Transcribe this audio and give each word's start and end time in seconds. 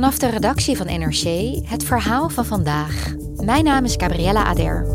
Vanaf 0.00 0.18
de 0.18 0.28
redactie 0.28 0.76
van 0.76 0.86
NRC 0.86 1.54
het 1.64 1.84
verhaal 1.84 2.28
van 2.28 2.44
vandaag. 2.44 3.14
Mijn 3.36 3.64
naam 3.64 3.84
is 3.84 3.94
Gabriella 3.96 4.44
Ader. 4.44 4.86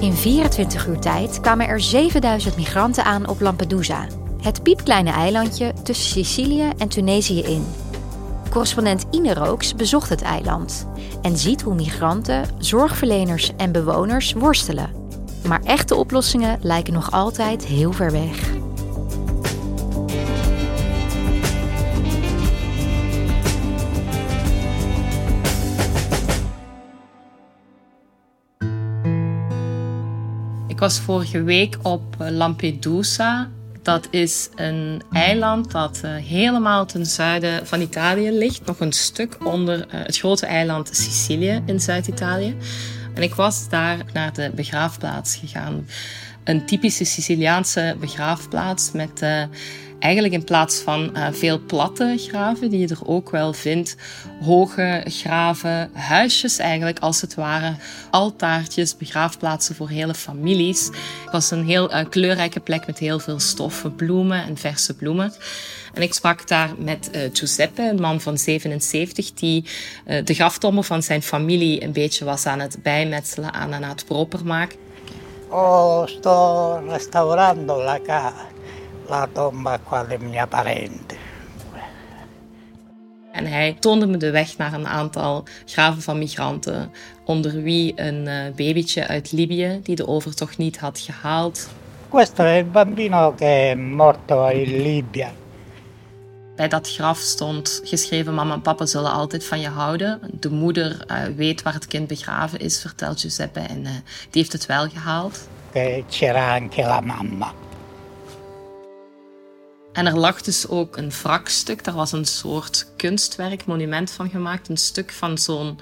In 0.00 0.12
24 0.12 0.86
uur 0.86 0.98
tijd 0.98 1.40
kwamen 1.40 1.68
er 1.68 1.80
7000 1.80 2.56
migranten 2.56 3.04
aan 3.04 3.28
op 3.28 3.40
Lampedusa, 3.40 4.06
het 4.42 4.62
piepkleine 4.62 5.10
eilandje 5.10 5.72
tussen 5.82 6.10
Sicilië 6.10 6.70
en 6.78 6.88
Tunesië 6.88 7.40
in. 7.40 7.79
Correspondent 8.50 9.06
Ine 9.10 9.34
Rooks 9.34 9.74
bezocht 9.74 10.08
het 10.08 10.22
eiland 10.22 10.86
en 11.22 11.36
ziet 11.36 11.62
hoe 11.62 11.74
migranten, 11.74 12.44
zorgverleners 12.58 13.52
en 13.56 13.72
bewoners 13.72 14.32
worstelen. 14.32 14.90
Maar 15.46 15.62
echte 15.62 15.94
oplossingen 15.94 16.58
lijken 16.62 16.92
nog 16.92 17.10
altijd 17.10 17.64
heel 17.64 17.92
ver 17.92 18.12
weg. 18.12 18.50
Ik 30.66 30.78
was 30.78 31.00
vorige 31.00 31.42
week 31.42 31.78
op 31.82 32.02
Lampedusa. 32.18 33.48
Dat 33.82 34.08
is 34.10 34.48
een 34.54 35.02
eiland 35.12 35.70
dat 35.70 36.00
uh, 36.04 36.14
helemaal 36.14 36.86
ten 36.86 37.06
zuiden 37.06 37.66
van 37.66 37.80
Italië 37.80 38.30
ligt. 38.30 38.66
Nog 38.66 38.80
een 38.80 38.92
stuk 38.92 39.36
onder 39.46 39.78
uh, 39.78 39.84
het 39.90 40.18
grote 40.18 40.46
eiland 40.46 40.90
Sicilië 40.92 41.62
in 41.66 41.80
Zuid-Italië. 41.80 42.56
En 43.14 43.22
ik 43.22 43.34
was 43.34 43.68
daar 43.68 43.98
naar 44.12 44.32
de 44.32 44.50
begraafplaats 44.54 45.36
gegaan. 45.36 45.86
Een 46.44 46.66
typische 46.66 47.04
Siciliaanse 47.04 47.96
begraafplaats 48.00 48.92
met 48.92 49.22
uh, 49.22 49.42
eigenlijk 50.00 50.34
in 50.34 50.44
plaats 50.44 50.78
van 50.78 51.10
uh, 51.14 51.26
veel 51.30 51.60
platte 51.66 52.14
graven, 52.18 52.70
die 52.70 52.80
je 52.80 52.88
er 52.88 53.06
ook 53.06 53.30
wel 53.30 53.52
vindt, 53.52 53.96
hoge 54.42 55.02
graven, 55.04 55.90
huisjes 55.92 56.58
eigenlijk 56.58 56.98
als 56.98 57.20
het 57.20 57.34
ware, 57.34 57.74
altaartjes, 58.10 58.96
begraafplaatsen 58.96 59.74
voor 59.74 59.88
hele 59.88 60.14
families. 60.14 60.86
Het 61.24 61.32
was 61.32 61.50
een 61.50 61.64
heel 61.64 61.92
uh, 61.92 62.00
kleurrijke 62.08 62.60
plek 62.60 62.86
met 62.86 62.98
heel 62.98 63.18
veel 63.18 63.40
stoffen, 63.40 63.94
bloemen 63.94 64.44
en 64.44 64.56
verse 64.56 64.94
bloemen. 64.94 65.32
En 65.94 66.02
ik 66.02 66.14
sprak 66.14 66.48
daar 66.48 66.70
met 66.78 67.10
uh, 67.14 67.20
Giuseppe, 67.32 67.82
een 67.82 68.00
man 68.00 68.20
van 68.20 68.38
77, 68.38 69.32
die 69.32 69.64
de 70.24 70.34
graftombe 70.34 70.82
van 70.82 71.02
zijn 71.02 71.22
familie 71.22 71.82
een 71.82 71.92
beetje 71.92 72.24
was 72.24 72.46
aan 72.46 72.60
het 72.60 72.82
bijmetselen, 72.82 73.52
aan, 73.52 73.74
aan 73.74 73.82
het 73.82 74.04
proper 74.04 74.44
maken. 74.44 74.78
Oh, 75.48 76.06
sto 76.06 76.74
restaurando 76.88 77.82
la 77.82 77.98
casa 78.06 78.46
la 79.10 79.26
tomba 79.32 79.78
qua 79.78 80.04
di 80.04 80.18
mia 80.18 80.46
parente. 80.46 81.14
En 83.32 83.46
hij 83.46 83.76
toonde 83.80 84.06
me 84.06 84.16
de 84.16 84.30
weg 84.30 84.56
naar 84.56 84.72
een 84.72 84.86
aantal 84.86 85.44
graven 85.64 86.02
van 86.02 86.18
migranten, 86.18 86.90
onder 87.24 87.62
wie 87.62 87.92
een 87.96 88.26
uh, 88.26 88.54
babytje 88.56 89.06
uit 89.06 89.32
Libië 89.32 89.80
die 89.82 89.96
de 89.96 90.06
overtocht 90.06 90.58
niet 90.58 90.78
had 90.78 90.98
gehaald. 90.98 91.68
Questo 92.08 92.42
è 92.42 92.56
il 92.58 92.64
bambino 92.64 93.34
che 93.34 93.70
è 93.70 93.74
morto 93.74 94.48
in 94.48 94.82
Libia. 94.82 95.32
Bij 96.56 96.68
dat 96.68 96.88
graf 96.88 97.18
stond 97.18 97.80
geschreven: 97.84 98.34
Mama 98.34 98.54
en 98.54 98.60
papa 98.60 98.86
zullen 98.86 99.12
altijd 99.12 99.44
van 99.44 99.60
je 99.60 99.68
houden. 99.68 100.20
De 100.40 100.50
moeder 100.50 101.04
uh, 101.06 101.36
weet 101.36 101.62
waar 101.62 101.72
het 101.74 101.86
kind 101.86 102.06
begraven 102.06 102.58
is, 102.58 102.80
vertelt 102.80 103.20
Giuseppe, 103.20 103.60
en 103.60 103.80
uh, 103.80 103.90
die 104.30 104.42
heeft 104.42 104.52
het 104.52 104.66
wel 104.66 104.88
gehaald. 104.88 105.48
C'era 106.08 106.54
anche 106.54 106.82
la 106.82 107.00
mamma. 107.00 107.52
En 110.00 110.06
er 110.06 110.18
lag 110.18 110.42
dus 110.42 110.68
ook 110.68 110.96
een 110.96 111.10
wrakstuk. 111.10 111.84
Daar 111.84 111.94
was 111.94 112.12
een 112.12 112.24
soort 112.24 112.86
kunstwerk, 112.96 113.66
monument 113.66 114.10
van 114.10 114.30
gemaakt. 114.30 114.68
Een 114.68 114.76
stuk 114.76 115.12
van 115.12 115.38
zo'n 115.38 115.78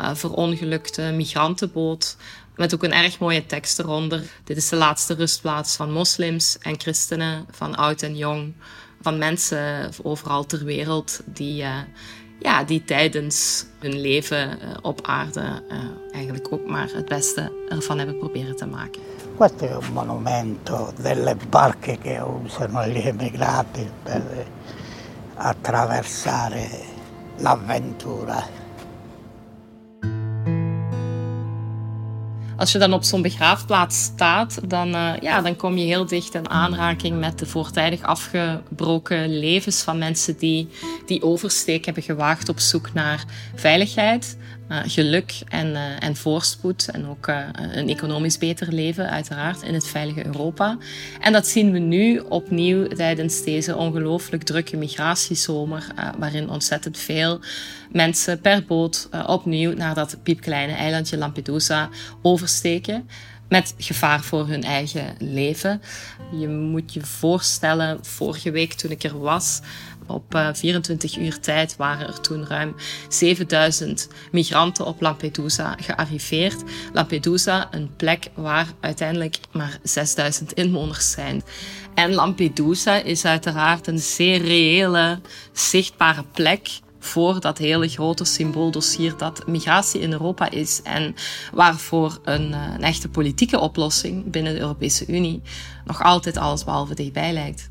uh, 0.00 0.10
verongelukte 0.14 1.02
migrantenboot. 1.02 2.16
Met 2.56 2.74
ook 2.74 2.82
een 2.82 2.92
erg 2.92 3.18
mooie 3.18 3.46
tekst 3.46 3.78
eronder. 3.78 4.22
Dit 4.44 4.56
is 4.56 4.68
de 4.68 4.76
laatste 4.76 5.14
rustplaats 5.14 5.76
van 5.76 5.92
moslims 5.92 6.58
en 6.58 6.80
christenen, 6.80 7.46
van 7.50 7.76
oud 7.76 8.02
en 8.02 8.16
jong. 8.16 8.54
Van 9.00 9.18
mensen 9.18 9.90
overal 10.02 10.46
ter 10.46 10.64
wereld 10.64 11.20
die, 11.24 11.62
uh, 11.62 11.78
ja, 12.38 12.64
die 12.64 12.84
tijdens 12.84 13.66
hun 13.78 14.00
leven 14.00 14.48
uh, 14.48 14.76
op 14.82 15.00
aarde 15.02 15.62
eigenlijk 16.12 16.52
ook 16.52 16.66
maar 16.66 16.90
het 16.92 17.08
beste 17.08 17.52
ervan 17.68 17.98
hebben 17.98 18.18
proberen 18.18 18.56
te 18.56 18.66
maken. 18.66 19.02
Questo 19.36 19.82
monumento 19.92 20.92
delle 21.00 21.36
barche 21.50 21.98
che 22.02 22.22
usano 22.44 22.86
gli 22.86 22.96
emigrati 22.96 23.90
per 24.02 24.22
attraversare 25.34 26.68
l'avventura. 27.38 28.64
Als 32.56 32.72
je 32.72 32.78
dan 32.78 32.92
op 32.92 33.04
zo'n 33.04 33.22
begraafplaats 33.22 34.02
staat, 34.02 34.58
dan, 34.68 34.94
uh, 34.94 35.12
ja, 35.20 35.40
dan 35.40 35.56
kom 35.56 35.76
je 35.76 35.84
heel 35.84 36.06
dicht 36.06 36.34
in 36.34 36.48
aanraking 36.50 37.18
met 37.18 37.38
de 37.38 37.46
voortijdig 37.46 38.02
afgebroken 38.02 39.38
levens 39.38 39.82
van 39.82 39.98
mensen 39.98 40.38
die 40.38 40.68
die 41.06 41.22
oversteek 41.22 41.84
hebben 41.84 42.02
gewaagd 42.02 42.48
op 42.48 42.58
zoek 42.58 42.92
naar 42.92 43.24
veiligheid, 43.54 44.36
uh, 44.68 44.78
geluk 44.86 45.40
en, 45.48 45.66
uh, 45.66 46.02
en 46.02 46.16
voorspoed. 46.16 46.88
En 46.88 47.06
ook 47.06 47.26
een 47.52 47.88
economisch 47.88 48.38
beter 48.38 48.72
leven, 48.72 49.10
uiteraard, 49.10 49.62
in 49.62 49.74
het 49.74 49.86
veilige 49.86 50.26
Europa. 50.26 50.78
En 51.20 51.32
dat 51.32 51.46
zien 51.46 51.72
we 51.72 51.78
nu 51.78 52.18
opnieuw 52.18 52.86
tijdens 52.86 53.42
deze 53.42 53.76
ongelooflijk 53.76 54.42
drukke 54.42 54.76
migratiezomer, 54.76 55.86
waarin 56.18 56.50
ontzettend 56.50 56.98
veel 56.98 57.40
mensen 57.92 58.40
per 58.40 58.64
boot 58.64 59.08
opnieuw 59.26 59.74
naar 59.74 59.94
dat 59.94 60.16
piepkleine 60.22 60.72
eilandje 60.72 61.16
Lampedusa 61.16 61.88
oversteken 62.22 63.08
met 63.48 63.74
gevaar 63.78 64.20
voor 64.20 64.48
hun 64.48 64.62
eigen 64.62 65.14
leven. 65.18 65.82
Je 66.32 66.48
moet 66.48 66.92
je 66.92 67.00
voorstellen, 67.00 67.98
vorige 68.02 68.50
week 68.50 68.72
toen 68.72 68.90
ik 68.90 69.02
er 69.02 69.18
was, 69.18 69.60
op 70.06 70.34
uh, 70.34 70.48
24 70.52 71.16
uur 71.16 71.40
tijd 71.40 71.76
waren 71.76 72.06
er 72.06 72.20
toen 72.20 72.46
ruim 72.46 72.74
7000 73.08 74.08
migranten 74.32 74.86
op 74.86 75.00
Lampedusa 75.00 75.76
gearriveerd. 75.80 76.62
Lampedusa, 76.92 77.68
een 77.70 77.90
plek 77.96 78.28
waar 78.34 78.66
uiteindelijk 78.80 79.38
maar 79.52 79.78
6000 79.82 80.52
inwoners 80.52 81.10
zijn. 81.10 81.42
En 81.94 82.14
Lampedusa 82.14 82.94
is 82.94 83.24
uiteraard 83.24 83.86
een 83.86 83.98
zeer 83.98 84.42
reële, 84.42 85.20
zichtbare 85.52 86.24
plek 86.32 86.68
voor 87.06 87.40
dat 87.40 87.58
hele 87.58 87.88
grote 87.88 88.24
symbooldossier 88.24 89.16
dat 89.16 89.46
migratie 89.46 90.00
in 90.00 90.12
Europa 90.12 90.50
is 90.50 90.80
en 90.82 91.14
waarvoor 91.52 92.18
een, 92.24 92.52
een 92.52 92.82
echte 92.82 93.08
politieke 93.08 93.58
oplossing 93.58 94.30
binnen 94.30 94.54
de 94.54 94.60
Europese 94.60 95.06
Unie 95.06 95.42
nog 95.84 96.02
altijd 96.02 96.36
allesbehalve 96.36 96.94
dichtbij 96.94 97.32
lijkt. 97.32 97.68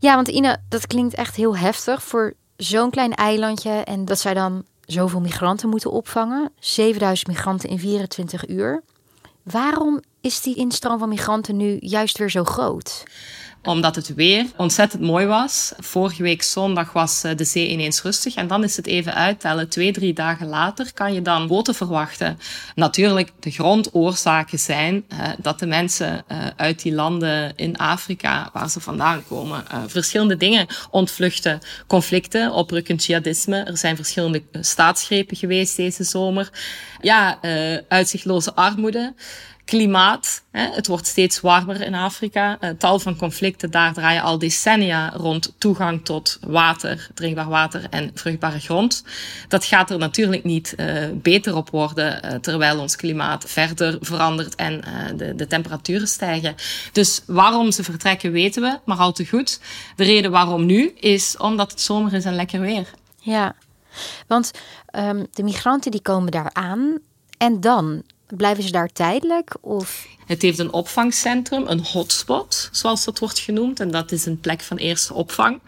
Ja, 0.00 0.14
want 0.14 0.28
Ine, 0.28 0.56
dat 0.68 0.86
klinkt 0.86 1.14
echt 1.14 1.36
heel 1.36 1.56
heftig 1.56 2.02
voor 2.02 2.34
zo'n 2.56 2.90
klein 2.90 3.14
eilandje 3.14 3.70
en 3.70 4.04
dat 4.04 4.18
zij 4.18 4.34
dan 4.34 4.64
zoveel 4.86 5.20
migranten 5.20 5.68
moeten 5.68 5.90
opvangen. 5.90 6.52
7000 6.58 7.28
migranten 7.28 7.68
in 7.68 7.78
24 7.78 8.48
uur. 8.48 8.82
Waarom 9.42 10.00
is 10.20 10.40
die 10.40 10.56
instroom 10.56 10.98
van 10.98 11.08
migranten 11.08 11.56
nu 11.56 11.76
juist 11.80 12.18
weer 12.18 12.30
zo 12.30 12.44
groot? 12.44 13.04
Omdat 13.62 13.96
het 13.96 14.14
weer 14.14 14.46
ontzettend 14.56 15.02
mooi 15.02 15.26
was. 15.26 15.72
Vorige 15.78 16.22
week 16.22 16.42
zondag 16.42 16.92
was 16.92 17.24
eh, 17.24 17.36
de 17.36 17.44
zee 17.44 17.68
ineens 17.68 18.02
rustig. 18.02 18.34
En 18.34 18.46
dan 18.46 18.64
is 18.64 18.76
het 18.76 18.86
even 18.86 19.14
uittellen. 19.14 19.68
Twee, 19.68 19.92
drie 19.92 20.12
dagen 20.12 20.46
later 20.46 20.92
kan 20.94 21.14
je 21.14 21.22
dan 21.22 21.46
boten 21.46 21.74
verwachten. 21.74 22.38
Natuurlijk, 22.74 23.30
de 23.40 23.50
grondoorzaken 23.50 24.58
zijn 24.58 25.04
uh, 25.12 25.28
dat 25.38 25.58
de 25.58 25.66
mensen 25.66 26.24
uh, 26.32 26.38
uit 26.56 26.82
die 26.82 26.94
landen 26.94 27.52
in 27.56 27.76
Afrika, 27.76 28.50
waar 28.52 28.70
ze 28.70 28.80
vandaan 28.80 29.22
komen, 29.28 29.64
verschillende 29.86 30.36
dingen 30.36 30.66
ontvluchten. 30.90 31.60
Conflicten, 31.86 32.52
oprukkend 32.52 33.04
jihadisme. 33.04 33.62
Er 33.62 33.76
zijn 33.76 33.96
verschillende 33.96 34.42
staatsgrepen 34.60 35.36
geweest 35.36 35.76
deze 35.76 36.04
zomer. 36.04 36.50
Ja, 37.00 37.38
uitzichtloze 37.88 38.54
armoede 38.54 39.14
klimaat. 39.70 40.42
Hè, 40.50 40.68
het 40.70 40.86
wordt 40.86 41.06
steeds 41.06 41.40
warmer 41.40 41.80
in 41.80 41.94
Afrika. 41.94 42.58
Uh, 42.60 42.70
tal 42.70 42.98
van 42.98 43.16
conflicten 43.16 43.70
daar 43.70 43.92
draaien 43.92 44.22
al 44.22 44.38
decennia 44.38 45.10
rond 45.10 45.54
toegang 45.58 46.04
tot 46.04 46.38
water, 46.46 47.08
drinkbaar 47.14 47.48
water 47.48 47.86
en 47.90 48.10
vruchtbare 48.14 48.58
grond. 48.58 49.04
Dat 49.48 49.64
gaat 49.64 49.90
er 49.90 49.98
natuurlijk 49.98 50.44
niet 50.44 50.74
uh, 50.76 51.04
beter 51.14 51.56
op 51.56 51.70
worden 51.70 52.20
uh, 52.24 52.34
terwijl 52.34 52.78
ons 52.78 52.96
klimaat 52.96 53.44
verder 53.50 53.98
verandert 54.00 54.54
en 54.54 54.84
de, 55.16 55.34
de 55.34 55.46
temperaturen 55.46 56.08
stijgen. 56.08 56.54
Dus 56.92 57.22
waarom 57.26 57.72
ze 57.72 57.84
vertrekken 57.84 58.32
weten 58.32 58.62
we, 58.62 58.78
maar 58.84 58.98
al 58.98 59.12
te 59.12 59.26
goed. 59.26 59.60
De 59.96 60.04
reden 60.04 60.30
waarom 60.30 60.66
nu 60.66 60.88
is 60.88 61.36
omdat 61.36 61.70
het 61.70 61.80
zomer 61.80 62.12
is 62.12 62.24
en 62.24 62.34
lekker 62.34 62.60
weer. 62.60 62.86
Ja, 63.20 63.54
want 64.26 64.50
um, 64.96 65.26
de 65.32 65.42
migranten 65.42 65.90
die 65.90 66.02
komen 66.02 66.30
daar 66.30 66.50
aan 66.52 66.98
en 67.38 67.60
dan 67.60 68.02
Blijven 68.36 68.64
ze 68.64 68.70
daar 68.70 68.88
tijdelijk? 68.88 69.56
Of? 69.60 70.06
Het 70.30 70.42
heeft 70.42 70.58
een 70.58 70.72
opvangcentrum, 70.72 71.66
een 71.66 71.84
hotspot, 71.84 72.68
zoals 72.72 73.04
dat 73.04 73.18
wordt 73.18 73.38
genoemd. 73.38 73.80
En 73.80 73.90
dat 73.90 74.12
is 74.12 74.26
een 74.26 74.40
plek 74.40 74.60
van 74.60 74.76
eerste 74.76 75.14
opvang. 75.14 75.60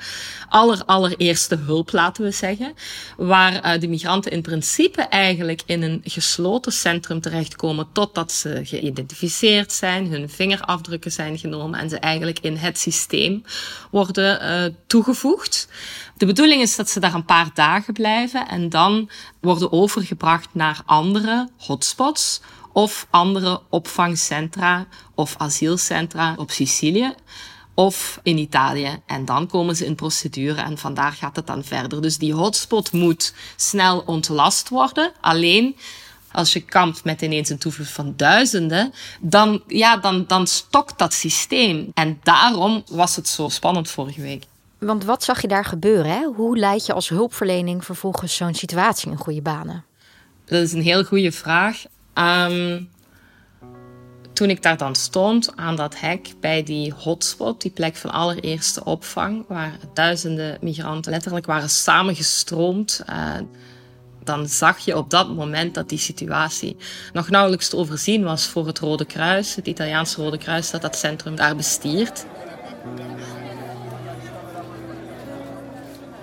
Aller, 0.49 0.85
allereerste 0.85 1.57
hulp, 1.57 1.93
laten 1.93 2.25
we 2.25 2.31
zeggen. 2.31 2.75
Waar 3.17 3.75
uh, 3.75 3.81
de 3.81 3.89
migranten 3.89 4.33
in 4.33 4.43
principe 4.43 5.03
eigenlijk 5.03 5.63
in 5.67 5.83
een 5.83 6.01
gesloten 6.05 6.73
centrum 6.73 7.21
terechtkomen 7.21 7.89
totdat 7.93 8.33
ze 8.33 8.61
geïdentificeerd 8.65 9.73
zijn, 9.73 10.07
hun 10.07 10.31
vingerafdrukken 10.31 11.13
zijn 11.13 11.39
genomen 11.39 11.81
en 11.81 11.89
ze 11.89 11.99
eigenlijk 11.99 12.39
in 12.39 12.57
het 12.57 12.79
systeem 12.79 13.45
worden 13.91 14.43
uh, 14.43 14.75
toegevoegd. 14.87 15.69
De 16.17 16.27
bedoeling 16.27 16.63
is 16.63 16.77
dat 16.77 16.91
ze 16.91 17.01
daar 17.01 17.15
een 17.15 17.25
paar 17.25 17.51
dagen 17.55 17.93
blijven 17.93 18.49
en 18.49 18.69
dan 18.69 19.11
worden 19.41 19.73
overgebracht 19.73 20.49
naar 20.53 20.83
andere 20.85 21.49
hotspots 21.57 22.41
of 22.73 23.07
andere 23.11 23.61
opvangcentra 23.69 24.87
of 25.15 25.35
asielcentra 25.39 26.35
op 26.37 26.51
Sicilië 26.51 27.15
of 27.75 28.21
in 28.23 28.39
Italië. 28.39 28.99
En 29.07 29.25
dan 29.25 29.47
komen 29.47 29.77
ze 29.77 29.87
in 29.87 29.95
procedure 29.95 30.61
en 30.61 30.79
vandaar 30.79 31.13
gaat 31.13 31.37
het 31.37 31.47
dan 31.47 31.65
verder. 31.65 32.03
Dus 32.03 32.19
die 32.19 32.35
hotspot 32.35 32.93
moet 32.93 33.35
snel 33.57 34.03
ontlast 34.07 34.69
worden. 34.69 35.13
Alleen 35.21 35.77
als 36.33 36.53
je 36.53 36.61
kampt 36.61 37.05
met 37.05 37.23
ineens 37.23 37.49
een 37.49 37.59
toevlucht 37.59 37.91
van 37.91 38.15
duizenden, 38.17 38.93
dan, 39.21 39.63
ja, 39.67 39.97
dan, 39.97 40.25
dan 40.27 40.47
stokt 40.47 40.99
dat 40.99 41.13
systeem. 41.13 41.91
En 41.95 42.21
daarom 42.23 42.83
was 42.91 43.17
het 43.17 43.29
zo 43.29 43.49
spannend 43.49 43.91
vorige 43.91 44.21
week. 44.21 44.45
Want 44.79 45.05
wat 45.05 45.25
zag 45.25 45.41
je 45.41 45.49
daar 45.49 45.65
gebeuren? 45.65 46.11
Hè? 46.11 46.25
Hoe 46.25 46.59
leid 46.59 46.87
je 46.87 46.93
als 46.93 47.09
hulpverlening 47.09 47.85
vervolgens 47.85 48.37
zo'n 48.37 48.55
situatie 48.55 49.11
in 49.11 49.17
goede 49.17 49.43
banen? 49.43 49.85
Dat 50.45 50.63
is 50.63 50.73
een 50.73 50.83
heel 50.83 51.05
goede 51.05 51.33
vraag. 51.33 51.83
Um, 52.15 52.91
toen 54.33 54.51
ik 54.51 54.63
daar 54.63 54.77
dan 54.77 54.95
stond 54.95 55.57
aan 55.57 55.77
dat 55.77 56.01
hek 56.01 56.33
bij 56.41 56.63
die 56.63 56.93
hotspot, 56.93 57.61
die 57.61 57.71
plek 57.71 57.97
van 57.97 58.11
allereerste 58.11 58.85
opvang, 58.85 59.45
waar 59.49 59.77
duizenden 59.95 60.59
migranten 60.61 61.13
letterlijk 61.13 61.47
waren 61.47 61.71
samengestroomd. 61.71 63.03
Uh, 63.11 63.35
dan 64.25 64.49
zag 64.49 64.79
je 64.79 64.97
op 64.97 65.11
dat 65.11 65.35
moment 65.35 65.75
dat 65.75 65.89
die 65.89 65.99
situatie 65.99 66.77
nog 67.13 67.31
nauwelijks 67.31 67.69
te 67.69 67.77
overzien 67.77 68.25
was 68.25 68.47
voor 68.47 68.67
het 68.67 68.79
Rode 68.79 69.05
Kruis, 69.05 69.55
het 69.55 69.67
Italiaanse 69.67 70.23
Rode 70.23 70.39
Kruis 70.39 70.71
dat 70.71 70.83
dat 70.83 70.97
centrum 70.97 71.37
daar 71.37 71.57
bestiert. 71.57 72.25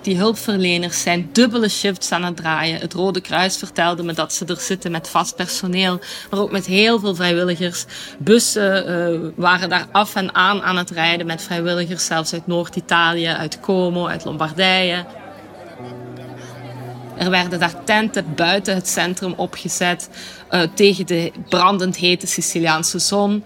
Die 0.02 0.16
hulpverleners 0.16 1.02
zijn 1.02 1.28
dubbele 1.32 1.68
shifts 1.68 2.12
aan 2.12 2.24
het 2.24 2.36
draaien. 2.36 2.80
Het 2.80 2.92
Rode 2.92 3.20
Kruis 3.20 3.56
vertelde 3.56 4.02
me 4.02 4.12
dat 4.12 4.32
ze 4.32 4.44
er 4.44 4.60
zitten 4.60 4.90
met 4.90 5.08
vast 5.08 5.36
personeel, 5.36 6.00
maar 6.30 6.40
ook 6.40 6.50
met 6.50 6.66
heel 6.66 7.00
veel 7.00 7.14
vrijwilligers. 7.14 7.84
Bussen 8.18 8.90
uh, 8.90 9.30
waren 9.36 9.68
daar 9.68 9.86
af 9.92 10.14
en 10.14 10.34
aan 10.34 10.62
aan 10.62 10.76
het 10.76 10.90
rijden 10.90 11.26
met 11.26 11.42
vrijwilligers, 11.42 12.04
zelfs 12.04 12.32
uit 12.32 12.46
Noord-Italië, 12.46 13.26
uit 13.26 13.60
Como, 13.60 14.06
uit 14.06 14.24
Lombardije. 14.24 15.04
Er 17.16 17.30
werden 17.30 17.58
daar 17.58 17.84
tenten 17.84 18.34
buiten 18.34 18.74
het 18.74 18.88
centrum 18.88 19.32
opgezet 19.36 20.08
uh, 20.50 20.62
tegen 20.74 21.06
de 21.06 21.32
brandend 21.48 21.96
hete 21.96 22.26
Siciliaanse 22.26 22.98
zon. 22.98 23.44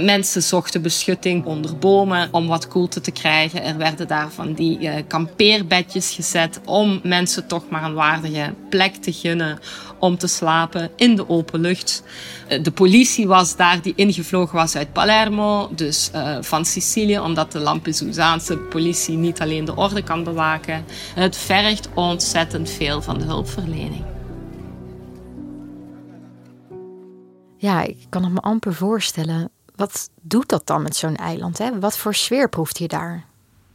Mensen 0.00 0.42
zochten 0.42 0.82
beschutting 0.82 1.44
onder 1.44 1.78
bomen 1.78 2.28
om 2.30 2.46
wat 2.46 2.68
koelte 2.68 3.00
te 3.00 3.10
krijgen. 3.10 3.62
Er 3.62 3.76
werden 3.76 4.08
daar 4.08 4.30
van 4.30 4.52
die 4.52 4.80
uh, 4.80 4.94
kampeerbedjes 5.08 6.14
gezet 6.14 6.60
om 6.64 7.00
mensen 7.02 7.46
toch 7.46 7.68
maar 7.68 7.84
een 7.84 7.94
waardige 7.94 8.54
plek 8.70 8.94
te 8.94 9.12
gunnen 9.12 9.58
om 9.98 10.18
te 10.18 10.26
slapen 10.26 10.90
in 10.96 11.16
de 11.16 11.28
open 11.28 11.60
lucht. 11.60 12.02
Uh, 12.48 12.62
de 12.62 12.70
politie 12.70 13.26
was 13.26 13.56
daar 13.56 13.82
die 13.82 13.92
ingevlogen 13.96 14.54
was 14.54 14.76
uit 14.76 14.92
Palermo, 14.92 15.70
dus 15.74 16.10
uh, 16.14 16.36
van 16.40 16.64
Sicilië, 16.64 17.18
omdat 17.18 17.52
de 17.52 17.58
Lampedusaanse 17.58 18.56
politie 18.56 19.16
niet 19.16 19.40
alleen 19.40 19.64
de 19.64 19.76
orde 19.76 20.02
kan 20.02 20.24
bewaken. 20.24 20.84
Het 21.14 21.36
vergt 21.36 21.88
ontzettend 21.94 22.70
veel 22.70 23.02
van 23.02 23.18
de 23.18 23.24
hulpverlening. 23.24 24.04
Ja, 27.56 27.82
ik 27.82 28.06
kan 28.08 28.22
het 28.24 28.32
me 28.32 28.40
amper 28.40 28.74
voorstellen 28.74 29.50
wat 29.76 30.10
doet 30.20 30.48
dat 30.48 30.66
dan 30.66 30.82
met 30.82 30.96
zo'n 30.96 31.16
eiland? 31.16 31.58
Hè? 31.58 31.78
Wat 31.78 31.98
voor 31.98 32.14
sfeer 32.14 32.48
proeft 32.48 32.78
je 32.78 32.88
daar? 32.88 33.24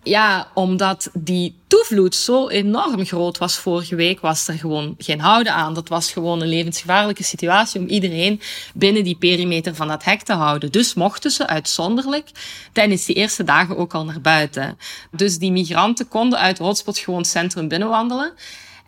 Ja, 0.03 0.47
omdat 0.53 1.09
die 1.13 1.55
toevloed 1.67 2.15
zo 2.15 2.47
enorm 2.47 3.05
groot 3.05 3.37
was 3.37 3.57
vorige 3.57 3.95
week, 3.95 4.19
was 4.19 4.47
er 4.47 4.53
gewoon 4.53 4.95
geen 4.97 5.19
houden 5.19 5.53
aan. 5.53 5.73
Dat 5.73 5.89
was 5.89 6.11
gewoon 6.11 6.41
een 6.41 6.47
levensgevaarlijke 6.47 7.23
situatie 7.23 7.79
om 7.79 7.87
iedereen 7.87 8.41
binnen 8.73 9.03
die 9.03 9.15
perimeter 9.15 9.75
van 9.75 9.87
dat 9.87 10.03
hek 10.03 10.21
te 10.21 10.33
houden. 10.33 10.71
Dus 10.71 10.93
mochten 10.93 11.31
ze 11.31 11.47
uitzonderlijk 11.47 12.29
tijdens 12.71 13.05
die 13.05 13.15
eerste 13.15 13.43
dagen 13.43 13.77
ook 13.77 13.93
al 13.93 14.05
naar 14.05 14.21
buiten. 14.21 14.77
Dus 15.11 15.37
die 15.37 15.51
migranten 15.51 16.07
konden 16.07 16.39
uit 16.39 16.57
hotspot 16.57 16.97
gewoon 16.97 17.19
het 17.19 17.29
centrum 17.29 17.67
binnenwandelen. 17.67 18.33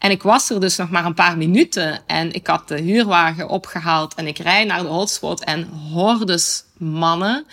En 0.04 0.12
ik 0.12 0.24
was 0.24 0.50
er 0.50 0.60
dus 0.60 0.78
nog 0.78 0.90
maar 0.90 1.06
een 1.06 1.14
paar 1.14 1.38
minuten 1.38 2.08
en 2.08 2.34
ik 2.34 2.48
had 2.48 2.68
de 2.68 2.82
huurwagen 2.82 3.50
opgehaald 3.50 4.14
en 4.14 4.28
ik 4.28 4.38
rijd 4.38 4.68
naar 4.68 4.82
de 4.82 4.88
hotspot 4.88 5.44
en 5.44 5.68
hordes 5.68 6.64
mannen, 6.78 7.46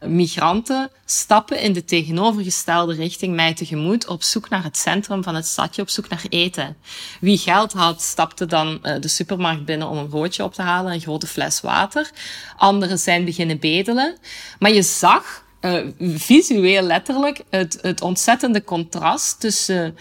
migranten, 0.00 0.90
stappen 1.04 1.60
in 1.60 1.72
de 1.72 1.84
tegenovergestelde 1.84 2.94
richting 2.94 3.34
mij 3.34 3.54
tegemoet 3.54 4.06
op 4.08 4.22
zoek 4.22 4.48
naar 4.48 4.62
het 4.62 4.76
centrum 4.76 5.22
van 5.22 5.34
het 5.34 5.46
stadje, 5.46 5.82
op 5.82 5.88
zoek 5.88 6.08
naar 6.08 6.24
eten. 6.28 6.76
Wie 7.20 7.38
geld 7.38 7.72
had, 7.72 8.02
stapte 8.02 8.46
dan 8.46 8.78
uh, 8.82 9.00
de 9.00 9.08
supermarkt 9.08 9.64
binnen 9.64 9.88
om 9.88 9.98
een 9.98 10.08
broodje 10.08 10.44
op 10.44 10.54
te 10.54 10.62
halen, 10.62 10.92
een 10.92 11.00
grote 11.00 11.26
fles 11.26 11.60
water. 11.60 12.10
Anderen 12.56 12.98
zijn 12.98 13.24
beginnen 13.24 13.58
bedelen. 13.58 14.16
Maar 14.58 14.72
je 14.72 14.82
zag 14.82 15.44
uh, 15.60 15.86
visueel 15.98 16.82
letterlijk 16.82 17.42
het, 17.50 17.78
het 17.82 18.00
ontzettende 18.00 18.64
contrast 18.64 19.40
tussen 19.40 19.96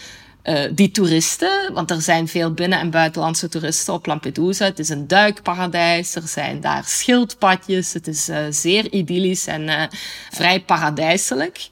die 0.71 0.91
toeristen, 0.91 1.74
want 1.74 1.91
er 1.91 2.01
zijn 2.01 2.27
veel 2.27 2.53
binnen- 2.53 2.79
en 2.79 2.89
buitenlandse 2.89 3.50
toeristen 3.50 3.93
op 3.93 4.05
Lampedusa. 4.05 4.65
Het 4.65 4.79
is 4.79 4.89
een 4.89 5.07
duikparadijs, 5.07 6.15
er 6.15 6.27
zijn 6.27 6.62
daar 6.62 6.83
schildpadjes, 6.86 7.93
het 7.93 8.07
is 8.07 8.29
uh, 8.29 8.38
zeer 8.50 8.91
idyllisch 8.91 9.48
en 9.48 9.62
uh, 9.62 9.83
vrij 10.31 10.62
paradijselijk. 10.62 11.69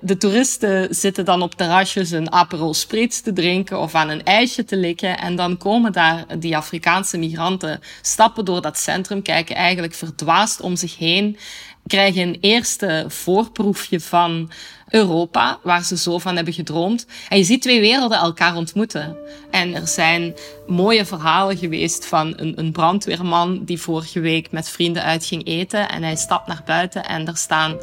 De 0.00 0.16
toeristen 0.16 0.94
zitten 0.94 1.24
dan 1.24 1.42
op 1.42 1.54
terrasjes 1.54 2.10
een 2.10 2.32
Aperol 2.32 2.74
Spritz 2.74 3.20
te 3.20 3.32
drinken 3.32 3.80
of 3.80 3.94
aan 3.94 4.08
een 4.08 4.24
ijsje 4.24 4.64
te 4.64 4.76
likken. 4.76 5.18
En 5.18 5.36
dan 5.36 5.56
komen 5.56 5.92
daar 5.92 6.24
die 6.38 6.56
Afrikaanse 6.56 7.18
migranten, 7.18 7.80
stappen 8.02 8.44
door 8.44 8.62
dat 8.62 8.78
centrum, 8.78 9.22
kijken 9.22 9.56
eigenlijk 9.56 9.94
verdwaasd 9.94 10.60
om 10.60 10.76
zich 10.76 10.98
heen, 10.98 11.38
krijgen 11.86 12.22
een 12.22 12.38
eerste 12.40 13.04
voorproefje 13.08 14.00
van 14.00 14.50
Europa, 14.88 15.58
waar 15.62 15.84
ze 15.84 15.96
zo 15.96 16.18
van 16.18 16.36
hebben 16.36 16.54
gedroomd. 16.54 17.06
En 17.28 17.38
je 17.38 17.44
ziet 17.44 17.62
twee 17.62 17.80
werelden 17.80 18.18
elkaar 18.18 18.56
ontmoeten. 18.56 19.16
En 19.50 19.74
er 19.74 19.86
zijn 19.88 20.34
mooie 20.66 21.04
verhalen 21.04 21.56
geweest 21.56 22.06
van 22.06 22.32
een, 22.36 22.58
een 22.58 22.72
brandweerman 22.72 23.64
die 23.64 23.80
vorige 23.80 24.20
week 24.20 24.50
met 24.50 24.68
vrienden 24.68 25.02
uit 25.02 25.24
ging 25.24 25.46
eten. 25.46 25.88
En 25.88 26.02
hij 26.02 26.16
stapt 26.16 26.46
naar 26.46 26.62
buiten 26.64 27.04
en 27.04 27.26
er 27.26 27.36
staan 27.36 27.76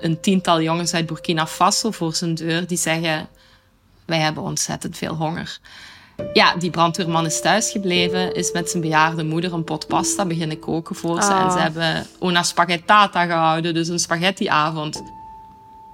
een 0.00 0.20
tiental 0.20 0.62
jongens 0.62 0.94
uit 0.94 1.06
Burkina 1.06 1.46
Faso 1.46 1.90
voor 1.90 2.14
zijn 2.14 2.34
deur 2.34 2.66
die 2.66 2.78
zeggen: 2.78 3.28
Wij 4.04 4.18
hebben 4.18 4.42
ontzettend 4.42 4.96
veel 4.96 5.14
honger. 5.14 5.58
Ja, 6.32 6.56
die 6.56 6.70
brandweerman 6.70 7.26
is 7.26 7.40
thuisgebleven, 7.40 8.34
is 8.34 8.52
met 8.52 8.70
zijn 8.70 8.82
bejaarde 8.82 9.24
moeder 9.24 9.52
een 9.52 9.64
pot 9.64 9.86
pasta 9.86 10.26
beginnen 10.26 10.58
koken 10.58 10.96
voor 10.96 11.22
ze. 11.22 11.32
En 11.32 11.50
ze 11.50 11.58
hebben 11.58 12.06
una 12.22 12.42
spaghettata 12.42 13.26
gehouden, 13.26 13.74
dus 13.74 13.88
een 13.88 13.98
spaghettiavond. 13.98 15.02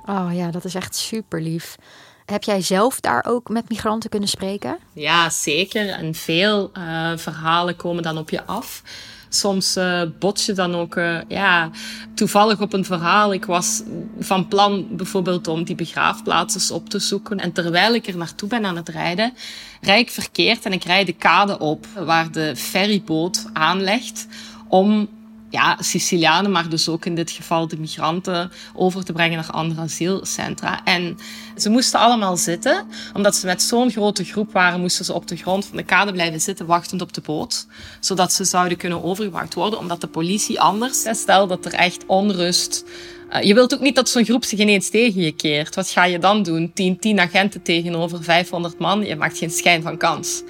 Oh 0.06 0.28
ja, 0.32 0.50
dat 0.50 0.64
is 0.64 0.74
echt 0.74 0.96
super 0.96 1.42
lief. 1.42 1.76
Heb 2.24 2.42
jij 2.42 2.60
zelf 2.60 3.00
daar 3.00 3.24
ook 3.28 3.48
met 3.48 3.68
migranten 3.68 4.10
kunnen 4.10 4.28
spreken? 4.28 4.78
Ja, 4.92 5.30
zeker. 5.30 5.88
En 5.88 6.14
veel 6.14 6.70
eh, 6.72 7.12
verhalen 7.16 7.76
komen 7.76 8.02
dan 8.02 8.18
op 8.18 8.30
je 8.30 8.44
af. 8.44 8.82
Soms 9.28 9.76
eh 9.76 10.02
bots 10.18 10.46
je 10.46 10.52
dan 10.52 10.74
ook 10.74 10.96
eh, 10.96 11.18
ja, 11.28 11.70
toevallig 12.14 12.60
op 12.60 12.72
een 12.72 12.84
verhaal. 12.84 13.32
Ik 13.32 13.44
was 13.44 13.82
van 14.18 14.48
plan 14.48 14.86
bijvoorbeeld 14.90 15.48
om 15.48 15.64
die 15.64 15.74
begraafplaatsen 15.74 16.74
op 16.74 16.88
te 16.88 16.98
zoeken. 16.98 17.38
En 17.38 17.52
terwijl 17.52 17.94
ik 17.94 18.06
er 18.06 18.16
naartoe 18.16 18.48
ben 18.48 18.64
aan 18.64 18.76
het 18.76 18.88
rijden, 18.88 19.32
rijd 19.80 20.00
ik 20.00 20.10
verkeerd 20.10 20.64
en 20.64 20.72
ik 20.72 20.84
rijd 20.84 21.06
de 21.06 21.12
kade 21.12 21.58
op 21.58 21.86
waar 22.04 22.32
de 22.32 22.56
ferryboot 22.56 23.44
aanlegt 23.52 24.26
om 24.68 25.08
ja, 25.56 25.76
Sicilianen, 25.80 26.50
maar 26.50 26.68
dus 26.68 26.88
ook 26.88 27.04
in 27.04 27.14
dit 27.14 27.30
geval 27.30 27.68
de 27.68 27.78
migranten 27.78 28.50
over 28.74 29.04
te 29.04 29.12
brengen 29.12 29.36
naar 29.36 29.50
andere 29.50 29.80
asielcentra. 29.80 30.84
En 30.84 31.18
ze 31.56 31.70
moesten 31.70 32.00
allemaal 32.00 32.36
zitten, 32.36 32.86
omdat 33.14 33.36
ze 33.36 33.46
met 33.46 33.62
zo'n 33.62 33.90
grote 33.90 34.24
groep 34.24 34.52
waren, 34.52 34.80
moesten 34.80 35.04
ze 35.04 35.12
op 35.12 35.26
de 35.26 35.36
grond 35.36 35.66
van 35.66 35.76
de 35.76 35.82
kade 35.82 36.12
blijven 36.12 36.40
zitten, 36.40 36.66
wachtend 36.66 37.02
op 37.02 37.12
de 37.12 37.20
boot, 37.20 37.66
zodat 38.00 38.32
ze 38.32 38.44
zouden 38.44 38.78
kunnen 38.78 39.02
overgebracht 39.02 39.54
worden, 39.54 39.78
omdat 39.78 40.00
de 40.00 40.06
politie 40.06 40.60
anders, 40.60 41.04
stel 41.10 41.46
dat 41.46 41.64
er 41.64 41.72
echt 41.72 42.06
onrust 42.06 42.84
eh, 43.28 43.42
je 43.42 43.54
wilt 43.54 43.74
ook 43.74 43.80
niet 43.80 43.94
dat 43.94 44.08
zo'n 44.08 44.24
groep 44.24 44.44
zich 44.44 44.58
ineens 44.58 44.90
tegen 44.90 45.20
je 45.20 45.32
keert. 45.32 45.74
Wat 45.74 45.88
ga 45.88 46.04
je 46.04 46.18
dan 46.18 46.42
doen? 46.42 46.72
10, 46.74 46.98
10 46.98 47.20
agenten 47.20 47.62
tegenover 47.62 48.22
500 48.22 48.78
man? 48.78 49.04
Je 49.04 49.16
maakt 49.16 49.38
geen 49.38 49.50
schijn 49.50 49.82
van 49.82 49.96
kans. 49.96 50.42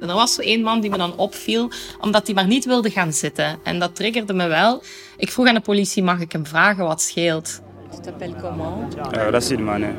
En 0.00 0.08
er 0.08 0.14
was 0.14 0.34
zo 0.34 0.40
één 0.40 0.62
man 0.62 0.80
die 0.80 0.90
me 0.90 0.96
dan 0.96 1.16
opviel, 1.16 1.70
omdat 2.00 2.26
hij 2.26 2.34
maar 2.34 2.46
niet 2.46 2.64
wilde 2.64 2.90
gaan 2.90 3.12
zitten. 3.12 3.58
En 3.62 3.78
dat 3.78 3.94
triggerde 3.96 4.32
me 4.32 4.46
wel. 4.46 4.82
Ik 5.16 5.32
vroeg 5.32 5.46
aan 5.46 5.54
de 5.54 5.60
politie, 5.60 6.02
mag 6.02 6.20
ik 6.20 6.32
hem 6.32 6.46
vragen 6.46 6.84
wat 6.84 7.02
scheelt? 7.02 7.60
Tu 7.90 8.00
t'appelles 8.00 8.40
comment? 8.40 8.96
Euh, 8.96 9.30
Racine 9.30 9.62
Mané. 9.62 9.94